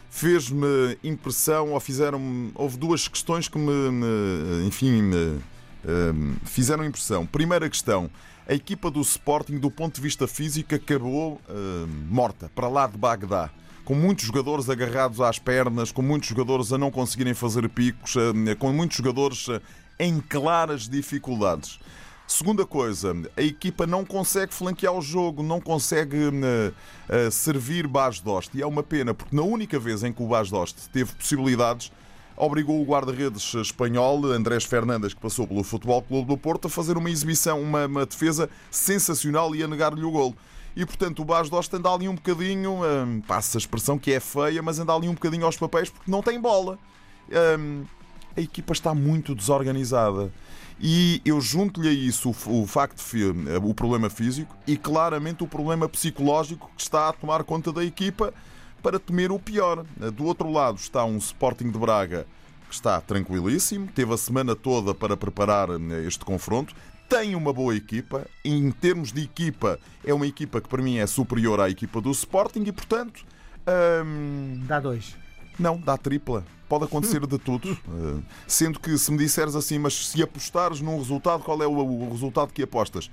fez-me 0.10 0.96
impressão, 1.04 1.72
ou 1.72 1.80
fizeram 1.80 2.52
houve 2.54 2.78
duas 2.78 3.08
questões 3.08 3.48
que 3.48 3.58
me, 3.58 3.74
enfim, 4.64 5.02
me, 5.02 5.40
eh, 5.86 6.14
fizeram 6.46 6.86
impressão. 6.86 7.26
Primeira 7.26 7.68
questão, 7.68 8.12
a 8.48 8.54
equipa 8.54 8.92
do 8.92 9.00
Sporting, 9.02 9.58
do 9.58 9.72
ponto 9.72 9.96
de 9.96 10.02
vista 10.02 10.28
físico, 10.28 10.76
acabou 10.76 11.40
uh, 11.50 11.88
morta, 12.10 12.52
para 12.54 12.68
lá 12.68 12.88
de 12.88 12.98
Bagdá. 12.98 13.50
Com 13.86 13.96
muitos 13.96 14.26
jogadores 14.26 14.70
agarrados 14.70 15.22
às 15.22 15.40
pernas, 15.40 15.92
com 15.92 16.02
muitos 16.02 16.30
jogadores 16.30 16.72
a 16.74 16.78
não 16.78 16.92
conseguirem 16.92 17.34
fazer 17.34 17.68
picos, 17.70 18.16
uh, 18.16 18.34
com 18.60 18.74
muitos 18.74 18.98
jogadores 18.98 19.48
uh, 19.48 19.62
em 19.98 20.20
claras 20.20 20.90
dificuldades. 20.90 21.80
Segunda 22.28 22.66
coisa, 22.66 23.16
a 23.38 23.42
equipa 23.42 23.88
não 23.88 24.04
consegue 24.04 24.54
flanquear 24.54 24.94
o 24.94 25.02
jogo, 25.02 25.44
não 25.44 25.60
consegue 25.60 26.16
servir 27.30 27.86
Bas 27.86 28.22
Dost. 28.22 28.58
E 28.58 28.62
é 28.62 28.66
uma 28.66 28.82
pena, 28.82 29.14
porque 29.14 29.36
na 29.36 29.44
única 29.44 29.78
vez 29.78 30.04
em 30.04 30.12
que 30.12 30.24
o 30.24 30.28
Bas 30.28 30.50
Dost 30.50 30.90
teve 30.92 31.14
possibilidades, 31.14 31.92
obrigou 32.36 32.82
o 32.82 32.86
guarda-redes 32.86 33.54
espanhol, 33.56 34.26
Andrés 34.26 34.64
Fernandes, 34.64 35.14
que 35.14 35.22
passou 35.22 35.48
pelo 35.48 35.64
Futebol 35.64 36.02
Clube 36.02 36.28
do 36.28 36.38
Porto, 36.38 36.68
a 36.68 36.70
fazer 36.70 36.98
uma 36.98 37.10
exibição, 37.10 37.62
uma, 37.62 37.86
uma 37.86 38.06
defesa 38.06 38.50
sensacional 38.70 39.56
e 39.56 39.64
a 39.64 39.68
negar-lhe 39.68 40.04
o 40.04 40.12
golo. 40.12 40.36
E 40.76 40.86
portanto 40.86 41.22
o 41.22 41.26
Bas 41.26 41.50
Dost 41.50 41.74
anda 41.76 41.90
ali 41.90 42.08
um 42.08 42.16
bocadinho, 42.16 42.82
hum, 42.84 43.22
passa 43.28 43.58
a 43.58 43.60
expressão 43.60 44.00
que 44.00 44.12
é 44.12 44.20
feia, 44.20 44.62
mas 44.62 44.80
anda 44.80 44.94
ali 44.94 45.08
um 45.08 45.14
bocadinho 45.14 45.46
aos 45.46 45.58
papéis 45.58 45.90
porque 45.90 46.10
não 46.10 46.24
tem 46.24 46.40
bola. 46.40 46.80
Hum, 47.60 47.84
a 48.36 48.42
equipa 48.42 48.74
está 48.74 48.94
muito 48.94 49.36
desorganizada. 49.36 50.32
E 50.80 51.22
eu 51.24 51.40
junto-lhe 51.40 51.88
a 51.88 51.94
isso 51.94 52.32
o, 52.48 52.68
facto 52.68 53.02
o 53.64 53.74
problema 53.74 54.10
físico 54.10 54.56
e 54.66 54.76
claramente 54.76 55.44
o 55.44 55.48
problema 55.48 55.88
psicológico 55.88 56.70
que 56.76 56.82
está 56.82 57.10
a 57.10 57.14
tomar 57.14 57.44
conta 57.44 57.72
da 57.72 57.86
equipa 57.86 58.34
para 58.84 59.00
temer 59.00 59.32
o 59.32 59.40
pior. 59.40 59.86
Do 60.14 60.26
outro 60.26 60.52
lado 60.52 60.78
está 60.78 61.04
um 61.06 61.18
Sporting 61.18 61.72
de 61.72 61.80
Braga 61.80 62.28
que 62.68 62.76
está 62.76 63.00
tranquilíssimo, 63.00 63.88
teve 63.88 64.14
a 64.14 64.18
semana 64.18 64.56
toda 64.56 64.94
para 64.94 65.16
preparar 65.16 65.70
eh, 65.70 66.08
este 66.08 66.26
confronto, 66.26 66.76
tem 67.08 67.36
uma 67.36 67.54
boa 67.54 67.76
equipa, 67.76 68.26
em 68.44 68.72
termos 68.72 69.12
de 69.12 69.22
equipa, 69.22 69.80
é 70.04 70.12
uma 70.12 70.26
equipa 70.26 70.60
que 70.60 70.68
para 70.68 70.82
mim 70.82 70.98
é 70.98 71.06
superior 71.06 71.60
à 71.60 71.70
equipa 71.70 72.02
do 72.02 72.10
Sporting 72.10 72.64
e, 72.66 72.72
portanto. 72.72 73.24
Hum... 74.04 74.64
Dá 74.66 74.80
dois. 74.80 75.16
Não, 75.60 75.78
dá 75.78 75.96
tripla. 75.98 76.44
Pode 76.68 76.86
acontecer 76.86 77.26
de 77.28 77.38
tudo. 77.38 77.78
Uh, 77.88 78.24
sendo 78.48 78.80
que 78.80 78.98
se 78.98 79.12
me 79.12 79.20
disseres 79.20 79.56
assim, 79.56 79.78
mas 79.78 80.08
se 80.08 80.24
apostares 80.24 80.82
num 80.82 80.98
resultado, 80.98 81.44
qual 81.44 81.62
é 81.62 81.68
o 81.68 82.10
resultado 82.10 82.52
que 82.52 82.64
apostas? 82.64 83.12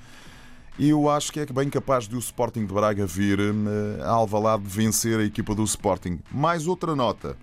E 0.80 0.88
eu 0.88 1.10
acho 1.10 1.30
que 1.30 1.40
é 1.40 1.44
bem 1.44 1.68
capaz 1.68 2.08
de 2.08 2.16
o 2.16 2.18
Sporting 2.18 2.64
de 2.64 2.72
Braga 2.72 3.04
vir 3.04 3.38
uh, 3.38 4.02
a 4.02 4.12
Alvalade 4.12 4.62
vencer 4.64 5.20
a 5.20 5.22
equipa 5.22 5.54
do 5.54 5.62
Sporting. 5.62 6.20
Mais 6.32 6.66
outra 6.66 6.96
nota. 6.96 7.36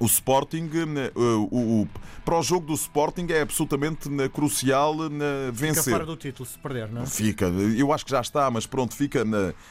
O 0.00 0.06
Sporting, 0.06 0.68
uh, 1.14 1.48
o, 1.52 1.82
o, 1.82 1.88
para 2.24 2.36
o 2.36 2.42
jogo 2.42 2.66
do 2.66 2.74
Sporting 2.74 3.28
é 3.30 3.42
absolutamente 3.42 4.08
uh, 4.08 4.28
crucial 4.28 4.92
uh, 4.96 5.08
vencer. 5.52 5.84
Fica 5.84 5.90
fora 5.92 6.06
do 6.06 6.16
título 6.16 6.48
se 6.48 6.58
perder, 6.58 6.90
não 6.90 7.02
é? 7.02 7.06
Fica, 7.06 7.46
eu 7.46 7.92
acho 7.92 8.04
que 8.04 8.10
já 8.10 8.20
está, 8.20 8.50
mas 8.50 8.66
pronto, 8.66 8.92
fica 8.92 9.24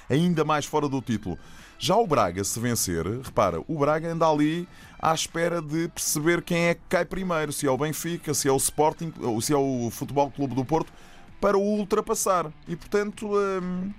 ainda 0.10 0.46
mais 0.46 0.64
fora 0.64 0.88
do 0.88 1.02
título. 1.02 1.38
Já 1.78 1.98
o 1.98 2.08
Braga, 2.08 2.42
se 2.42 2.58
vencer, 2.58 3.06
repara, 3.06 3.60
o 3.68 3.80
Braga 3.80 4.14
anda 4.14 4.30
ali 4.30 4.66
à 4.98 5.14
espera 5.14 5.62
de 5.62 5.90
perceber 5.90 6.42
quem 6.42 6.68
é 6.68 6.76
que 6.76 6.82
cai 6.88 7.04
primeiro, 7.04 7.52
se 7.52 7.68
é 7.68 7.70
o 7.70 7.78
Benfica, 7.78 8.34
se 8.34 8.48
é 8.48 8.52
o 8.52 8.56
Sporting, 8.56 9.12
ou 9.20 9.42
se 9.42 9.52
é 9.52 9.58
o 9.58 9.90
Futebol 9.92 10.32
Clube 10.32 10.56
do 10.56 10.64
Porto 10.64 10.94
para 11.42 11.58
o 11.58 11.62
ultrapassar. 11.62 12.50
E 12.68 12.76
portanto. 12.76 13.30
Hum, 13.36 13.92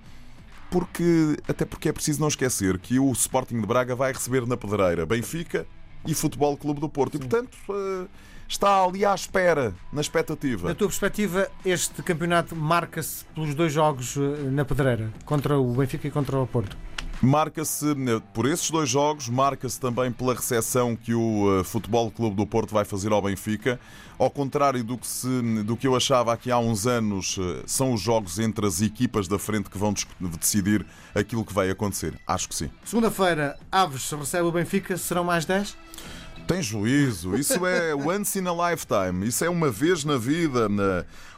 porque, 0.70 1.36
até 1.46 1.66
porque 1.66 1.90
é 1.90 1.92
preciso 1.92 2.18
não 2.18 2.28
esquecer 2.28 2.78
que 2.78 2.98
o 2.98 3.12
Sporting 3.12 3.60
de 3.60 3.66
Braga 3.66 3.94
vai 3.94 4.10
receber 4.10 4.46
na 4.46 4.56
pedreira 4.56 5.04
Benfica 5.04 5.66
e 6.06 6.14
Futebol 6.14 6.56
Clube 6.56 6.80
do 6.80 6.88
Porto. 6.88 7.16
E 7.16 7.18
portanto 7.18 7.58
hum, 7.68 8.06
está 8.48 8.82
ali 8.82 9.04
à 9.04 9.14
espera, 9.14 9.74
na 9.92 10.00
expectativa. 10.00 10.68
Na 10.68 10.74
tua 10.74 10.88
perspectiva, 10.88 11.46
este 11.62 12.02
campeonato 12.02 12.56
marca-se 12.56 13.24
pelos 13.34 13.54
dois 13.54 13.70
jogos 13.70 14.16
hum, 14.16 14.50
na 14.50 14.64
pedreira, 14.64 15.12
contra 15.26 15.58
o 15.58 15.74
Benfica 15.74 16.08
e 16.08 16.10
contra 16.10 16.38
o 16.38 16.46
Porto? 16.46 16.74
Marca-se 17.22 17.86
por 18.34 18.46
esses 18.46 18.68
dois 18.68 18.88
jogos, 18.88 19.28
marca-se 19.28 19.78
também 19.78 20.10
pela 20.10 20.34
recepção 20.34 20.96
que 20.96 21.14
o 21.14 21.62
Futebol 21.62 22.10
Clube 22.10 22.34
do 22.34 22.44
Porto 22.44 22.74
vai 22.74 22.84
fazer 22.84 23.12
ao 23.12 23.22
Benfica. 23.22 23.78
Ao 24.18 24.28
contrário 24.28 24.82
do 24.82 24.98
que, 24.98 25.06
se, 25.06 25.62
do 25.62 25.76
que 25.76 25.86
eu 25.86 25.94
achava 25.94 26.32
aqui 26.32 26.50
há 26.50 26.58
uns 26.58 26.84
anos, 26.84 27.38
eh, 27.38 27.62
são 27.64 27.92
os 27.92 28.00
jogos 28.00 28.40
entre 28.40 28.66
as 28.66 28.80
equipas 28.80 29.28
da 29.28 29.38
frente 29.38 29.70
que 29.70 29.78
vão 29.78 29.94
decidir 30.20 30.84
aquilo 31.14 31.44
que 31.44 31.52
vai 31.52 31.70
acontecer. 31.70 32.12
Acho 32.26 32.48
que 32.48 32.56
sim. 32.56 32.70
Segunda-feira, 32.84 33.56
Aves 33.70 34.10
recebe 34.10 34.44
o 34.44 34.52
Benfica, 34.52 34.96
serão 34.96 35.22
mais 35.22 35.44
10? 35.44 35.76
Tem 36.46 36.62
juízo, 36.62 37.34
isso 37.36 37.64
é 37.66 37.94
once 37.94 38.38
in 38.38 38.46
a 38.46 38.70
lifetime, 38.70 39.26
isso 39.26 39.44
é 39.44 39.48
uma 39.48 39.70
vez 39.70 40.04
na 40.04 40.16
vida. 40.18 40.68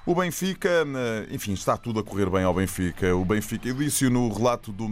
O 0.07 0.15
Benfica, 0.15 0.87
enfim, 1.31 1.53
está 1.53 1.77
tudo 1.77 2.01
a 2.01 2.05
correr 2.05 2.29
bem 2.29 2.45
ao 2.45 2.55
Benfica. 2.55 3.15
O 3.15 3.25
Benfica, 3.25 3.69
eu 3.69 3.75
disse 3.75 4.09
no 4.09 4.33
relato 4.33 4.73
do 4.73 4.89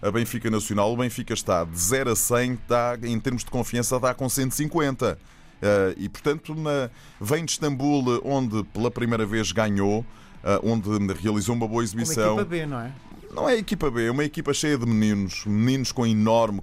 a 0.00 0.10
Benfica 0.10 0.48
Nacional, 0.48 0.92
o 0.92 0.96
Benfica 0.96 1.34
está 1.34 1.64
de 1.64 1.78
0 1.78 2.12
a 2.12 2.16
100, 2.16 2.52
está, 2.52 2.98
em 3.02 3.18
termos 3.18 3.44
de 3.44 3.50
confiança, 3.50 3.96
está 3.96 4.14
com 4.14 4.28
150. 4.28 5.18
Uh, 5.58 5.94
e, 5.96 6.08
portanto, 6.08 6.54
na, 6.54 6.88
vem 7.20 7.44
de 7.44 7.52
Istambul, 7.52 8.20
onde 8.24 8.62
pela 8.64 8.92
primeira 8.92 9.26
vez 9.26 9.50
ganhou, 9.50 10.00
uh, 10.00 10.06
onde 10.62 11.12
realizou 11.14 11.54
uma 11.54 11.66
boa 11.66 11.82
exibição. 11.82 12.34
Uma 12.34 12.42
equipa 12.42 12.44
B, 12.44 12.66
não 12.66 12.80
é? 12.80 12.92
Não 13.32 13.48
é 13.48 13.52
a 13.52 13.56
equipa 13.56 13.90
B, 13.90 14.06
é 14.06 14.10
uma 14.10 14.24
equipa 14.24 14.54
cheia 14.54 14.78
de 14.78 14.86
meninos, 14.86 15.44
meninos 15.44 15.92
com 15.92 16.06
enorme 16.06 16.60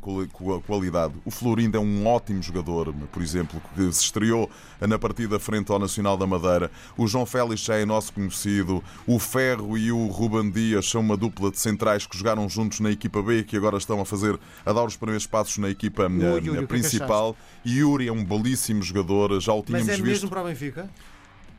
qualidade. 0.65 1.13
O 1.23 1.29
Florindo 1.29 1.77
é 1.77 1.79
um 1.79 2.07
ótimo 2.07 2.41
jogador, 2.41 2.93
por 3.11 3.21
exemplo, 3.21 3.61
que 3.73 3.93
se 3.93 4.03
estreou 4.03 4.49
na 4.81 4.97
partida 4.97 5.39
frente 5.39 5.71
ao 5.71 5.77
Nacional 5.77 6.17
da 6.17 6.25
Madeira. 6.25 6.71
O 6.97 7.07
João 7.07 7.25
Félix 7.25 7.61
já 7.61 7.75
é 7.75 7.85
nosso 7.85 8.11
conhecido. 8.11 8.83
O 9.05 9.19
Ferro 9.19 9.77
e 9.77 9.91
o 9.91 10.07
Ruben 10.07 10.49
Dias 10.49 10.89
são 10.89 11.01
uma 11.01 11.15
dupla 11.15 11.51
de 11.51 11.59
centrais 11.59 12.07
que 12.07 12.17
jogaram 12.17 12.49
juntos 12.49 12.79
na 12.79 12.89
equipa 12.91 13.21
B, 13.21 13.43
que 13.43 13.55
agora 13.55 13.77
estão 13.77 14.01
a 14.01 14.05
fazer, 14.05 14.39
a 14.65 14.73
dar 14.73 14.83
os 14.83 14.95
primeiros 14.95 15.27
passos 15.27 15.57
na 15.59 15.69
equipa 15.69 16.09
Yuri, 16.09 16.57
eh, 16.57 16.61
principal. 16.63 17.37
Yuri 17.65 18.07
é 18.07 18.11
um 18.11 18.23
belíssimo 18.23 18.81
jogador, 18.81 19.39
já 19.39 19.53
o 19.53 19.61
tínhamos 19.61 19.87
Mas 19.87 19.99
é 19.99 20.01
visto. 20.01 20.07
mesmo 20.07 20.29
para 20.29 20.41
o 20.41 20.45
Benfica? 20.45 20.89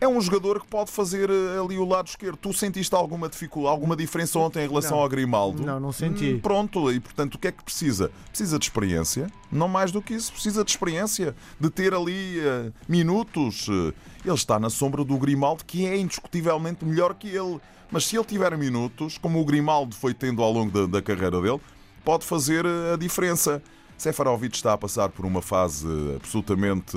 É 0.00 0.06
um 0.06 0.20
jogador 0.20 0.60
que 0.60 0.66
pode 0.66 0.90
fazer 0.90 1.30
eh, 1.30 1.58
ali 1.62 1.78
o 1.78 1.84
lado 1.84 2.08
esquerdo. 2.08 2.36
Tu 2.36 2.52
sentiste 2.52 2.94
alguma 2.94 3.28
dificuldade, 3.28 3.72
alguma 3.72 3.96
diferença 3.96 4.38
ontem 4.38 4.64
em 4.64 4.68
relação 4.68 4.96
não. 4.96 5.02
ao 5.02 5.08
Grimaldo? 5.08 5.62
Não, 5.64 5.80
não 5.80 5.92
senti. 5.92 6.34
Hum, 6.34 6.40
pronto, 6.40 6.92
e 6.92 7.00
portanto 7.00 7.36
o 7.36 7.38
que 7.38 7.48
é 7.48 7.52
que 7.52 7.62
precisa? 7.62 8.10
Precisa 8.28 8.58
de 8.58 8.64
experiência, 8.64 9.30
não 9.50 9.68
mais 9.68 9.90
do 9.90 10.02
que 10.02 10.14
isso, 10.14 10.32
precisa 10.32 10.62
de 10.62 10.70
experiência, 10.70 11.34
de 11.58 11.70
ter 11.70 11.94
ali 11.94 12.38
uh, 12.40 12.72
minutos. 12.88 13.68
Ele 13.68 14.34
está 14.34 14.58
na 14.58 14.68
sombra 14.68 15.04
do 15.04 15.16
Grimaldo, 15.16 15.64
que 15.64 15.86
é 15.86 15.96
indiscutivelmente 15.96 16.84
melhor 16.84 17.14
que 17.14 17.28
ele. 17.28 17.58
Mas 17.90 18.04
se 18.06 18.16
ele 18.16 18.24
tiver 18.24 18.56
minutos, 18.56 19.16
como 19.16 19.40
o 19.40 19.44
Grimaldo 19.44 19.94
foi 19.94 20.12
tendo 20.12 20.42
ao 20.42 20.52
longo 20.52 20.72
da, 20.72 20.86
da 20.86 21.02
carreira 21.02 21.40
dele, 21.40 21.60
pode 22.04 22.24
fazer 22.24 22.64
eh, 22.66 22.94
a 22.94 22.96
diferença. 22.96 23.62
Sefarovic 23.96 24.54
está 24.54 24.74
a 24.74 24.78
passar 24.78 25.08
por 25.08 25.24
uma 25.24 25.40
fase 25.40 25.86
absolutamente. 26.16 26.96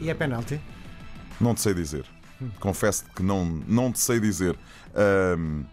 E 0.00 0.08
é 0.08 0.14
penalti? 0.14 0.60
Não 1.40 1.54
te 1.54 1.62
sei 1.62 1.74
dizer. 1.74 2.04
Confesso 2.58 3.04
que 3.14 3.22
não, 3.22 3.44
não 3.44 3.92
te 3.92 4.00
sei 4.00 4.20
dizer. 4.20 4.56
Um, 5.38 5.64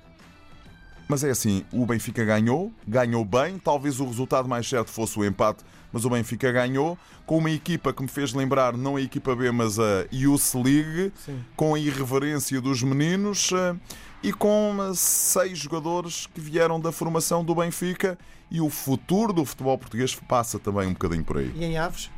mas 1.08 1.24
é 1.24 1.30
assim, 1.30 1.64
o 1.72 1.86
Benfica 1.86 2.26
ganhou, 2.26 2.72
ganhou 2.86 3.24
bem. 3.24 3.58
Talvez 3.58 4.00
o 4.00 4.06
resultado 4.06 4.48
mais 4.50 4.68
certo 4.68 4.92
fosse 4.92 5.18
o 5.18 5.24
empate, 5.24 5.64
mas 5.92 6.04
o 6.04 6.10
Benfica 6.10 6.52
ganhou 6.52 6.98
com 7.26 7.38
uma 7.38 7.50
equipa 7.50 7.94
que 7.94 8.02
me 8.02 8.10
fez 8.10 8.34
lembrar 8.34 8.76
não 8.76 8.98
a 8.98 9.02
equipa 9.02 9.36
B, 9.36 9.52
mas 9.52 9.80
a 9.80 10.06
Youth 10.12 10.56
League, 10.56 11.14
Sim. 11.26 11.44
com 11.56 11.76
a 11.76 11.80
irreverência 11.80 12.60
dos 12.60 12.84
meninos 12.84 13.52
uh, 13.52 13.80
e 14.22 14.34
com 14.34 14.92
seis 14.94 15.58
jogadores 15.58 16.28
que 16.28 16.42
vieram 16.42 16.80
da 16.80 16.92
formação 16.92 17.44
do 17.44 17.56
Benfica. 17.56 18.18
E 18.50 18.62
o 18.62 18.70
futuro 18.70 19.34
do 19.34 19.44
futebol 19.44 19.78
português 19.78 20.16
passa 20.16 20.58
também 20.58 20.88
um 20.88 20.94
bocadinho 20.94 21.24
por 21.24 21.38
aí. 21.38 21.52
E 21.56 21.66
em 21.66 21.78
Aves? 21.78 22.10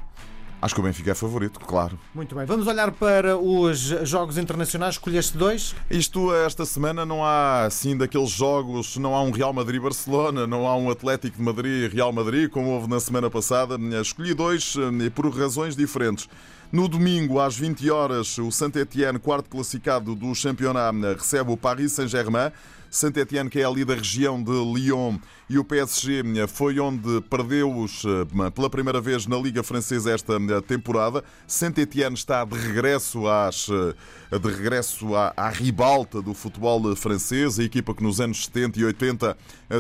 Acho 0.62 0.76
que 0.76 0.82
o 0.82 0.84
Benfica 0.84 1.12
é 1.12 1.16
favorito, 1.16 1.60
claro. 1.62 1.98
Muito 2.14 2.36
bem. 2.36 2.46
Vamos 2.46 2.68
olhar 2.68 2.92
para 2.92 3.38
os 3.38 3.80
jogos 4.04 4.38
internacionais. 4.38 4.96
Escolheste 4.96 5.38
dois? 5.38 5.74
Isto, 5.90 6.34
esta 6.34 6.66
semana, 6.66 7.06
não 7.06 7.24
há 7.24 7.64
assim 7.64 7.96
daqueles 7.96 8.30
jogos, 8.30 8.98
não 8.98 9.16
há 9.16 9.22
um 9.22 9.32
Real 9.32 9.54
Madrid-Barcelona, 9.54 10.46
não 10.46 10.68
há 10.68 10.76
um 10.76 10.90
Atlético 10.90 11.38
de 11.38 11.44
Madrid-Real 11.44 12.12
Madrid, 12.12 12.50
como 12.50 12.72
houve 12.72 12.90
na 12.90 13.00
semana 13.00 13.30
passada. 13.30 13.78
Escolhi 14.02 14.34
dois 14.34 14.76
eh, 14.76 15.10
por 15.10 15.30
razões 15.30 15.78
diferentes. 15.78 16.28
No 16.72 16.88
domingo, 16.88 17.40
às 17.40 17.58
20 17.58 17.90
horas, 17.90 18.38
o 18.38 18.52
Saint-Etienne, 18.52 19.18
quarto 19.18 19.50
classificado 19.50 20.14
do 20.14 20.34
campeonato, 20.40 21.00
recebe 21.18 21.52
o 21.52 21.58
Paris 21.58 21.94
Saint-Germain. 21.94 22.52
Saint-Etienne, 22.90 23.50
que 23.50 23.60
é 23.60 23.66
ali 23.66 23.86
da 23.86 23.94
região 23.96 24.42
de 24.42 24.52
Lyon, 24.52 25.18
e 25.50 25.58
o 25.58 25.64
PSG 25.64 26.24
foi 26.48 26.80
onde 26.80 27.22
perdeu-os 27.22 28.04
eh, 28.06 28.50
pela 28.52 28.70
primeira 28.70 29.02
vez 29.02 29.26
na 29.26 29.38
Liga 29.38 29.64
Francesa 29.64 30.12
esta 30.12 30.34
eh, 30.34 30.62
temporada. 30.62 31.24
Saint-Etienne 31.48 32.16
está 32.16 32.44
de 32.46 32.58
regresso, 32.58 33.28
às, 33.28 33.68
eh, 33.70 34.38
de 34.38 34.48
regresso 34.48 35.16
à, 35.16 35.34
à 35.36 35.50
ribalta 35.50 36.22
do 36.22 36.34
futebol 36.34 36.96
francês, 36.96 37.60
a 37.60 37.64
equipa 37.64 37.94
que 37.94 38.04
nos 38.04 38.20
anos 38.20 38.46
70 38.46 38.80
e 38.80 38.86
80 38.86 39.38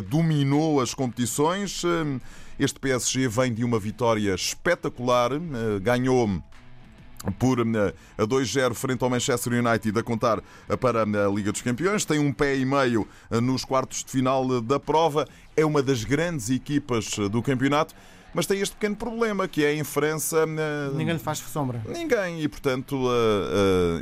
dominou 0.09 0.81
as 0.81 0.93
competições. 0.93 1.83
Este 2.59 2.79
PSG 2.79 3.27
vem 3.27 3.53
de 3.53 3.63
uma 3.63 3.79
vitória 3.79 4.33
espetacular, 4.35 5.31
ganhou 5.81 6.41
por 7.37 7.59
eh, 7.59 7.93
a 8.17 8.23
2-0 8.23 8.73
frente 8.73 9.03
ao 9.03 9.09
Manchester 9.09 9.53
United 9.53 9.97
a 9.97 10.03
contar 10.03 10.41
eh, 10.67 10.75
para 10.75 10.99
eh, 11.01 11.25
a 11.25 11.29
Liga 11.29 11.51
dos 11.51 11.61
Campeões. 11.61 12.05
Tem 12.05 12.19
um 12.19 12.31
pé 12.31 12.57
e 12.57 12.65
meio 12.65 13.07
nos 13.41 13.65
quartos 13.65 14.03
de 14.03 14.11
final 14.11 14.61
da 14.61 14.79
prova. 14.79 15.27
É 15.55 15.65
uma 15.65 15.81
das 15.81 16.03
grandes 16.03 16.49
equipas 16.49 17.11
do 17.31 17.41
campeonato. 17.41 17.93
Mas 18.31 18.45
tem 18.45 18.61
este 18.61 18.75
pequeno 18.75 18.95
problema 18.95 19.47
que 19.47 19.65
é 19.65 19.73
em 19.73 19.83
França. 19.83 20.45
Ninguém 20.93 21.15
lhe 21.15 21.19
faz 21.19 21.39
sombra. 21.39 21.81
Ninguém. 21.87 22.41
E 22.41 22.47
portanto, 22.47 23.09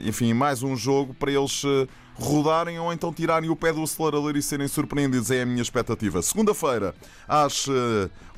enfim, 0.04 0.34
mais 0.34 0.62
um 0.64 0.76
jogo 0.76 1.14
para 1.14 1.32
eles 1.32 1.64
rodarem 2.18 2.80
ou 2.80 2.92
então 2.92 3.14
tirarem 3.14 3.50
o 3.50 3.56
pé 3.56 3.72
do 3.72 3.84
acelerador 3.84 4.36
e 4.36 4.42
serem 4.42 4.68
surpreendidos. 4.68 5.32
É 5.32 5.42
a 5.42 5.46
minha 5.46 5.62
expectativa. 5.62 6.22
Segunda-feira, 6.22 6.94
às 7.28 7.68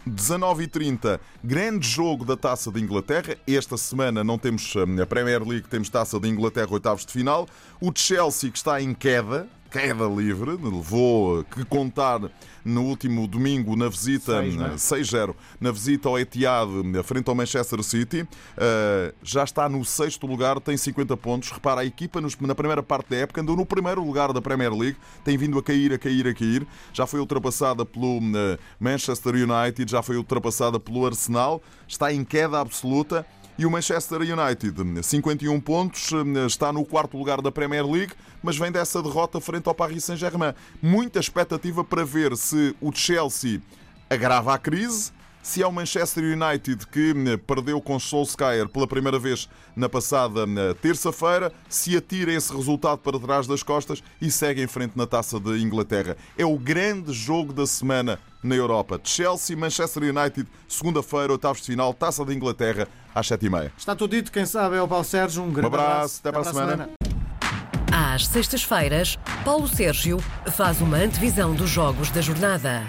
19h30, 0.08 1.20
grande 1.44 1.88
jogo 1.88 2.26
da 2.26 2.36
Taça 2.36 2.72
de 2.72 2.80
Inglaterra. 2.82 3.36
Esta 3.48 3.78
semana 3.78 4.24
não 4.24 4.38
temos 4.38 4.76
hum, 4.76 5.02
a 5.02 5.06
Premier 5.06 5.46
League, 5.46 5.68
temos 5.68 5.90
Taça 5.90 6.20
de 6.20 6.28
Inglaterra, 6.28 6.70
oitavos 6.72 7.06
de 7.06 7.14
final. 7.14 7.48
O 7.82 7.92
Chelsea, 7.94 8.52
que 8.52 8.58
está 8.58 8.82
em 8.82 8.94
queda, 8.94 9.48
queda 9.70 10.06
livre, 10.06 10.52
levou 10.52 11.44
que 11.44 11.64
contar 11.64 12.22
no 12.66 12.84
último 12.84 13.28
domingo 13.28 13.76
na 13.76 13.88
visita 13.88 14.44
6-0 14.44 15.30
é? 15.30 15.34
na 15.60 15.72
visita 15.72 16.10
ao 16.10 16.20
Etihad 16.20 16.70
frente 17.04 17.30
ao 17.30 17.36
Manchester 17.36 17.82
City. 17.84 18.22
Uh, 18.22 19.14
já 19.24 19.44
está 19.44 19.70
no 19.70 19.84
sexto 19.86 20.28
lugar, 20.28 20.60
tem 20.60 20.76
50 20.76 21.16
pontos. 21.18 21.52
Repara, 21.52 21.82
a 21.82 21.86
equipa 21.86 22.20
na 22.22 22.56
primeira 22.56 22.84
parte 22.84 23.10
da 23.10 23.18
época 23.18 23.42
andou 23.42 23.56
no 23.56 23.66
primeiro 23.70 24.04
lugar 24.04 24.34
da 24.34 24.42
Premier 24.42 24.74
League, 24.74 24.98
tem 25.24 25.38
vindo 25.38 25.58
a 25.58 25.64
cair, 25.64 25.94
a 25.94 25.98
cair, 25.98 26.28
a 26.28 26.34
cair. 26.34 26.68
Já 26.92 27.08
foi 27.08 27.20
ultrapassada 27.20 27.86
pelo 27.86 28.18
uh, 28.18 28.60
Manchester 28.80 29.36
United, 29.36 29.90
já 29.90 30.02
foi 30.02 30.18
ultrapassada 30.18 30.80
pelo 30.80 31.06
Arsenal, 31.06 31.62
está 31.88 32.12
em 32.12 32.26
queda 32.26 32.60
absoluta. 32.60 33.26
E 33.58 33.66
o 33.66 33.72
Manchester 33.72 34.22
United, 34.22 35.04
51 35.04 35.60
pontos, 35.60 36.12
está 36.48 36.72
no 36.72 36.86
quarto 36.86 37.18
lugar 37.18 37.42
da 37.42 37.52
Premier 37.52 37.86
League, 37.86 38.14
mas 38.42 38.58
vem 38.58 38.72
dessa 38.72 39.04
derrota 39.04 39.42
frente 39.42 39.68
ao 39.68 39.76
Paris 39.76 40.06
Saint-Germain. 40.06 40.54
Muita 40.82 41.20
expectativa 41.20 41.84
para 41.84 42.06
ver 42.06 42.38
se 42.38 42.74
o 42.80 42.90
Chelsea 42.94 43.62
agrava 44.10 44.54
a 44.54 44.58
crise, 44.58 45.12
se 45.50 45.64
é 45.64 45.68
o 45.68 45.72
Manchester 45.72 46.24
United 46.24 46.86
que 46.86 47.12
perdeu 47.48 47.82
com 47.82 48.00
Solskjaer 48.00 48.70
pela 48.70 48.86
primeira 48.86 49.18
vez 49.18 49.50
na 49.76 49.90
passada 49.90 50.46
terça-feira, 50.80 51.52
se 51.68 51.98
atira 51.98 52.32
esse 52.32 52.56
resultado 52.56 53.00
para 53.00 53.20
trás 53.20 53.48
das 53.48 53.64
costas 53.64 54.04
e 54.22 54.30
segue 54.30 54.62
em 54.62 54.68
frente 54.68 54.96
na 54.96 55.08
taça 55.08 55.40
de 55.40 55.60
Inglaterra. 55.60 56.16
É 56.38 56.46
o 56.46 56.56
grande 56.56 57.12
jogo 57.14 57.52
da 57.52 57.66
semana 57.66 58.20
na 58.44 58.54
Europa. 58.54 59.02
Chelsea, 59.04 59.58
Manchester 59.58 60.04
United, 60.04 60.48
segunda-feira, 60.68 61.34
oitavos 61.34 61.62
de 61.62 61.66
final, 61.66 61.96
taça 61.96 62.24
de 62.24 62.36
Inglaterra, 62.36 62.88
às 63.16 63.26
sete 63.26 63.48
e 63.48 63.50
meia. 63.50 63.74
Está 63.76 63.96
tudo 63.96 64.16
dito, 64.16 64.32
quem 64.32 64.46
sabe 64.46 64.76
é 64.76 64.82
o 64.84 64.88
Paulo 64.88 65.04
Sérgio. 65.04 65.42
Um 65.42 65.52
grande 65.52 65.76
um 65.76 65.80
abraço, 65.80 66.20
até, 66.20 66.30
até 66.30 66.40
para 66.40 66.48
a 66.48 66.54
semana. 66.54 66.72
semana. 66.72 68.14
Às 68.14 68.28
sextas-feiras, 68.28 69.18
Paulo 69.44 69.68
Sérgio 69.68 70.20
faz 70.52 70.80
uma 70.80 70.98
antevisão 70.98 71.56
dos 71.56 71.72
jogos 71.72 72.12
da 72.12 72.22
jornada. 72.22 72.84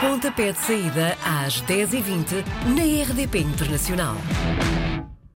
Pontapé 0.00 0.52
de 0.52 0.58
saída 0.60 1.16
às 1.24 1.60
10h20 1.62 2.44
na 2.76 3.02
RDP 3.02 3.40
Internacional. 3.40 4.14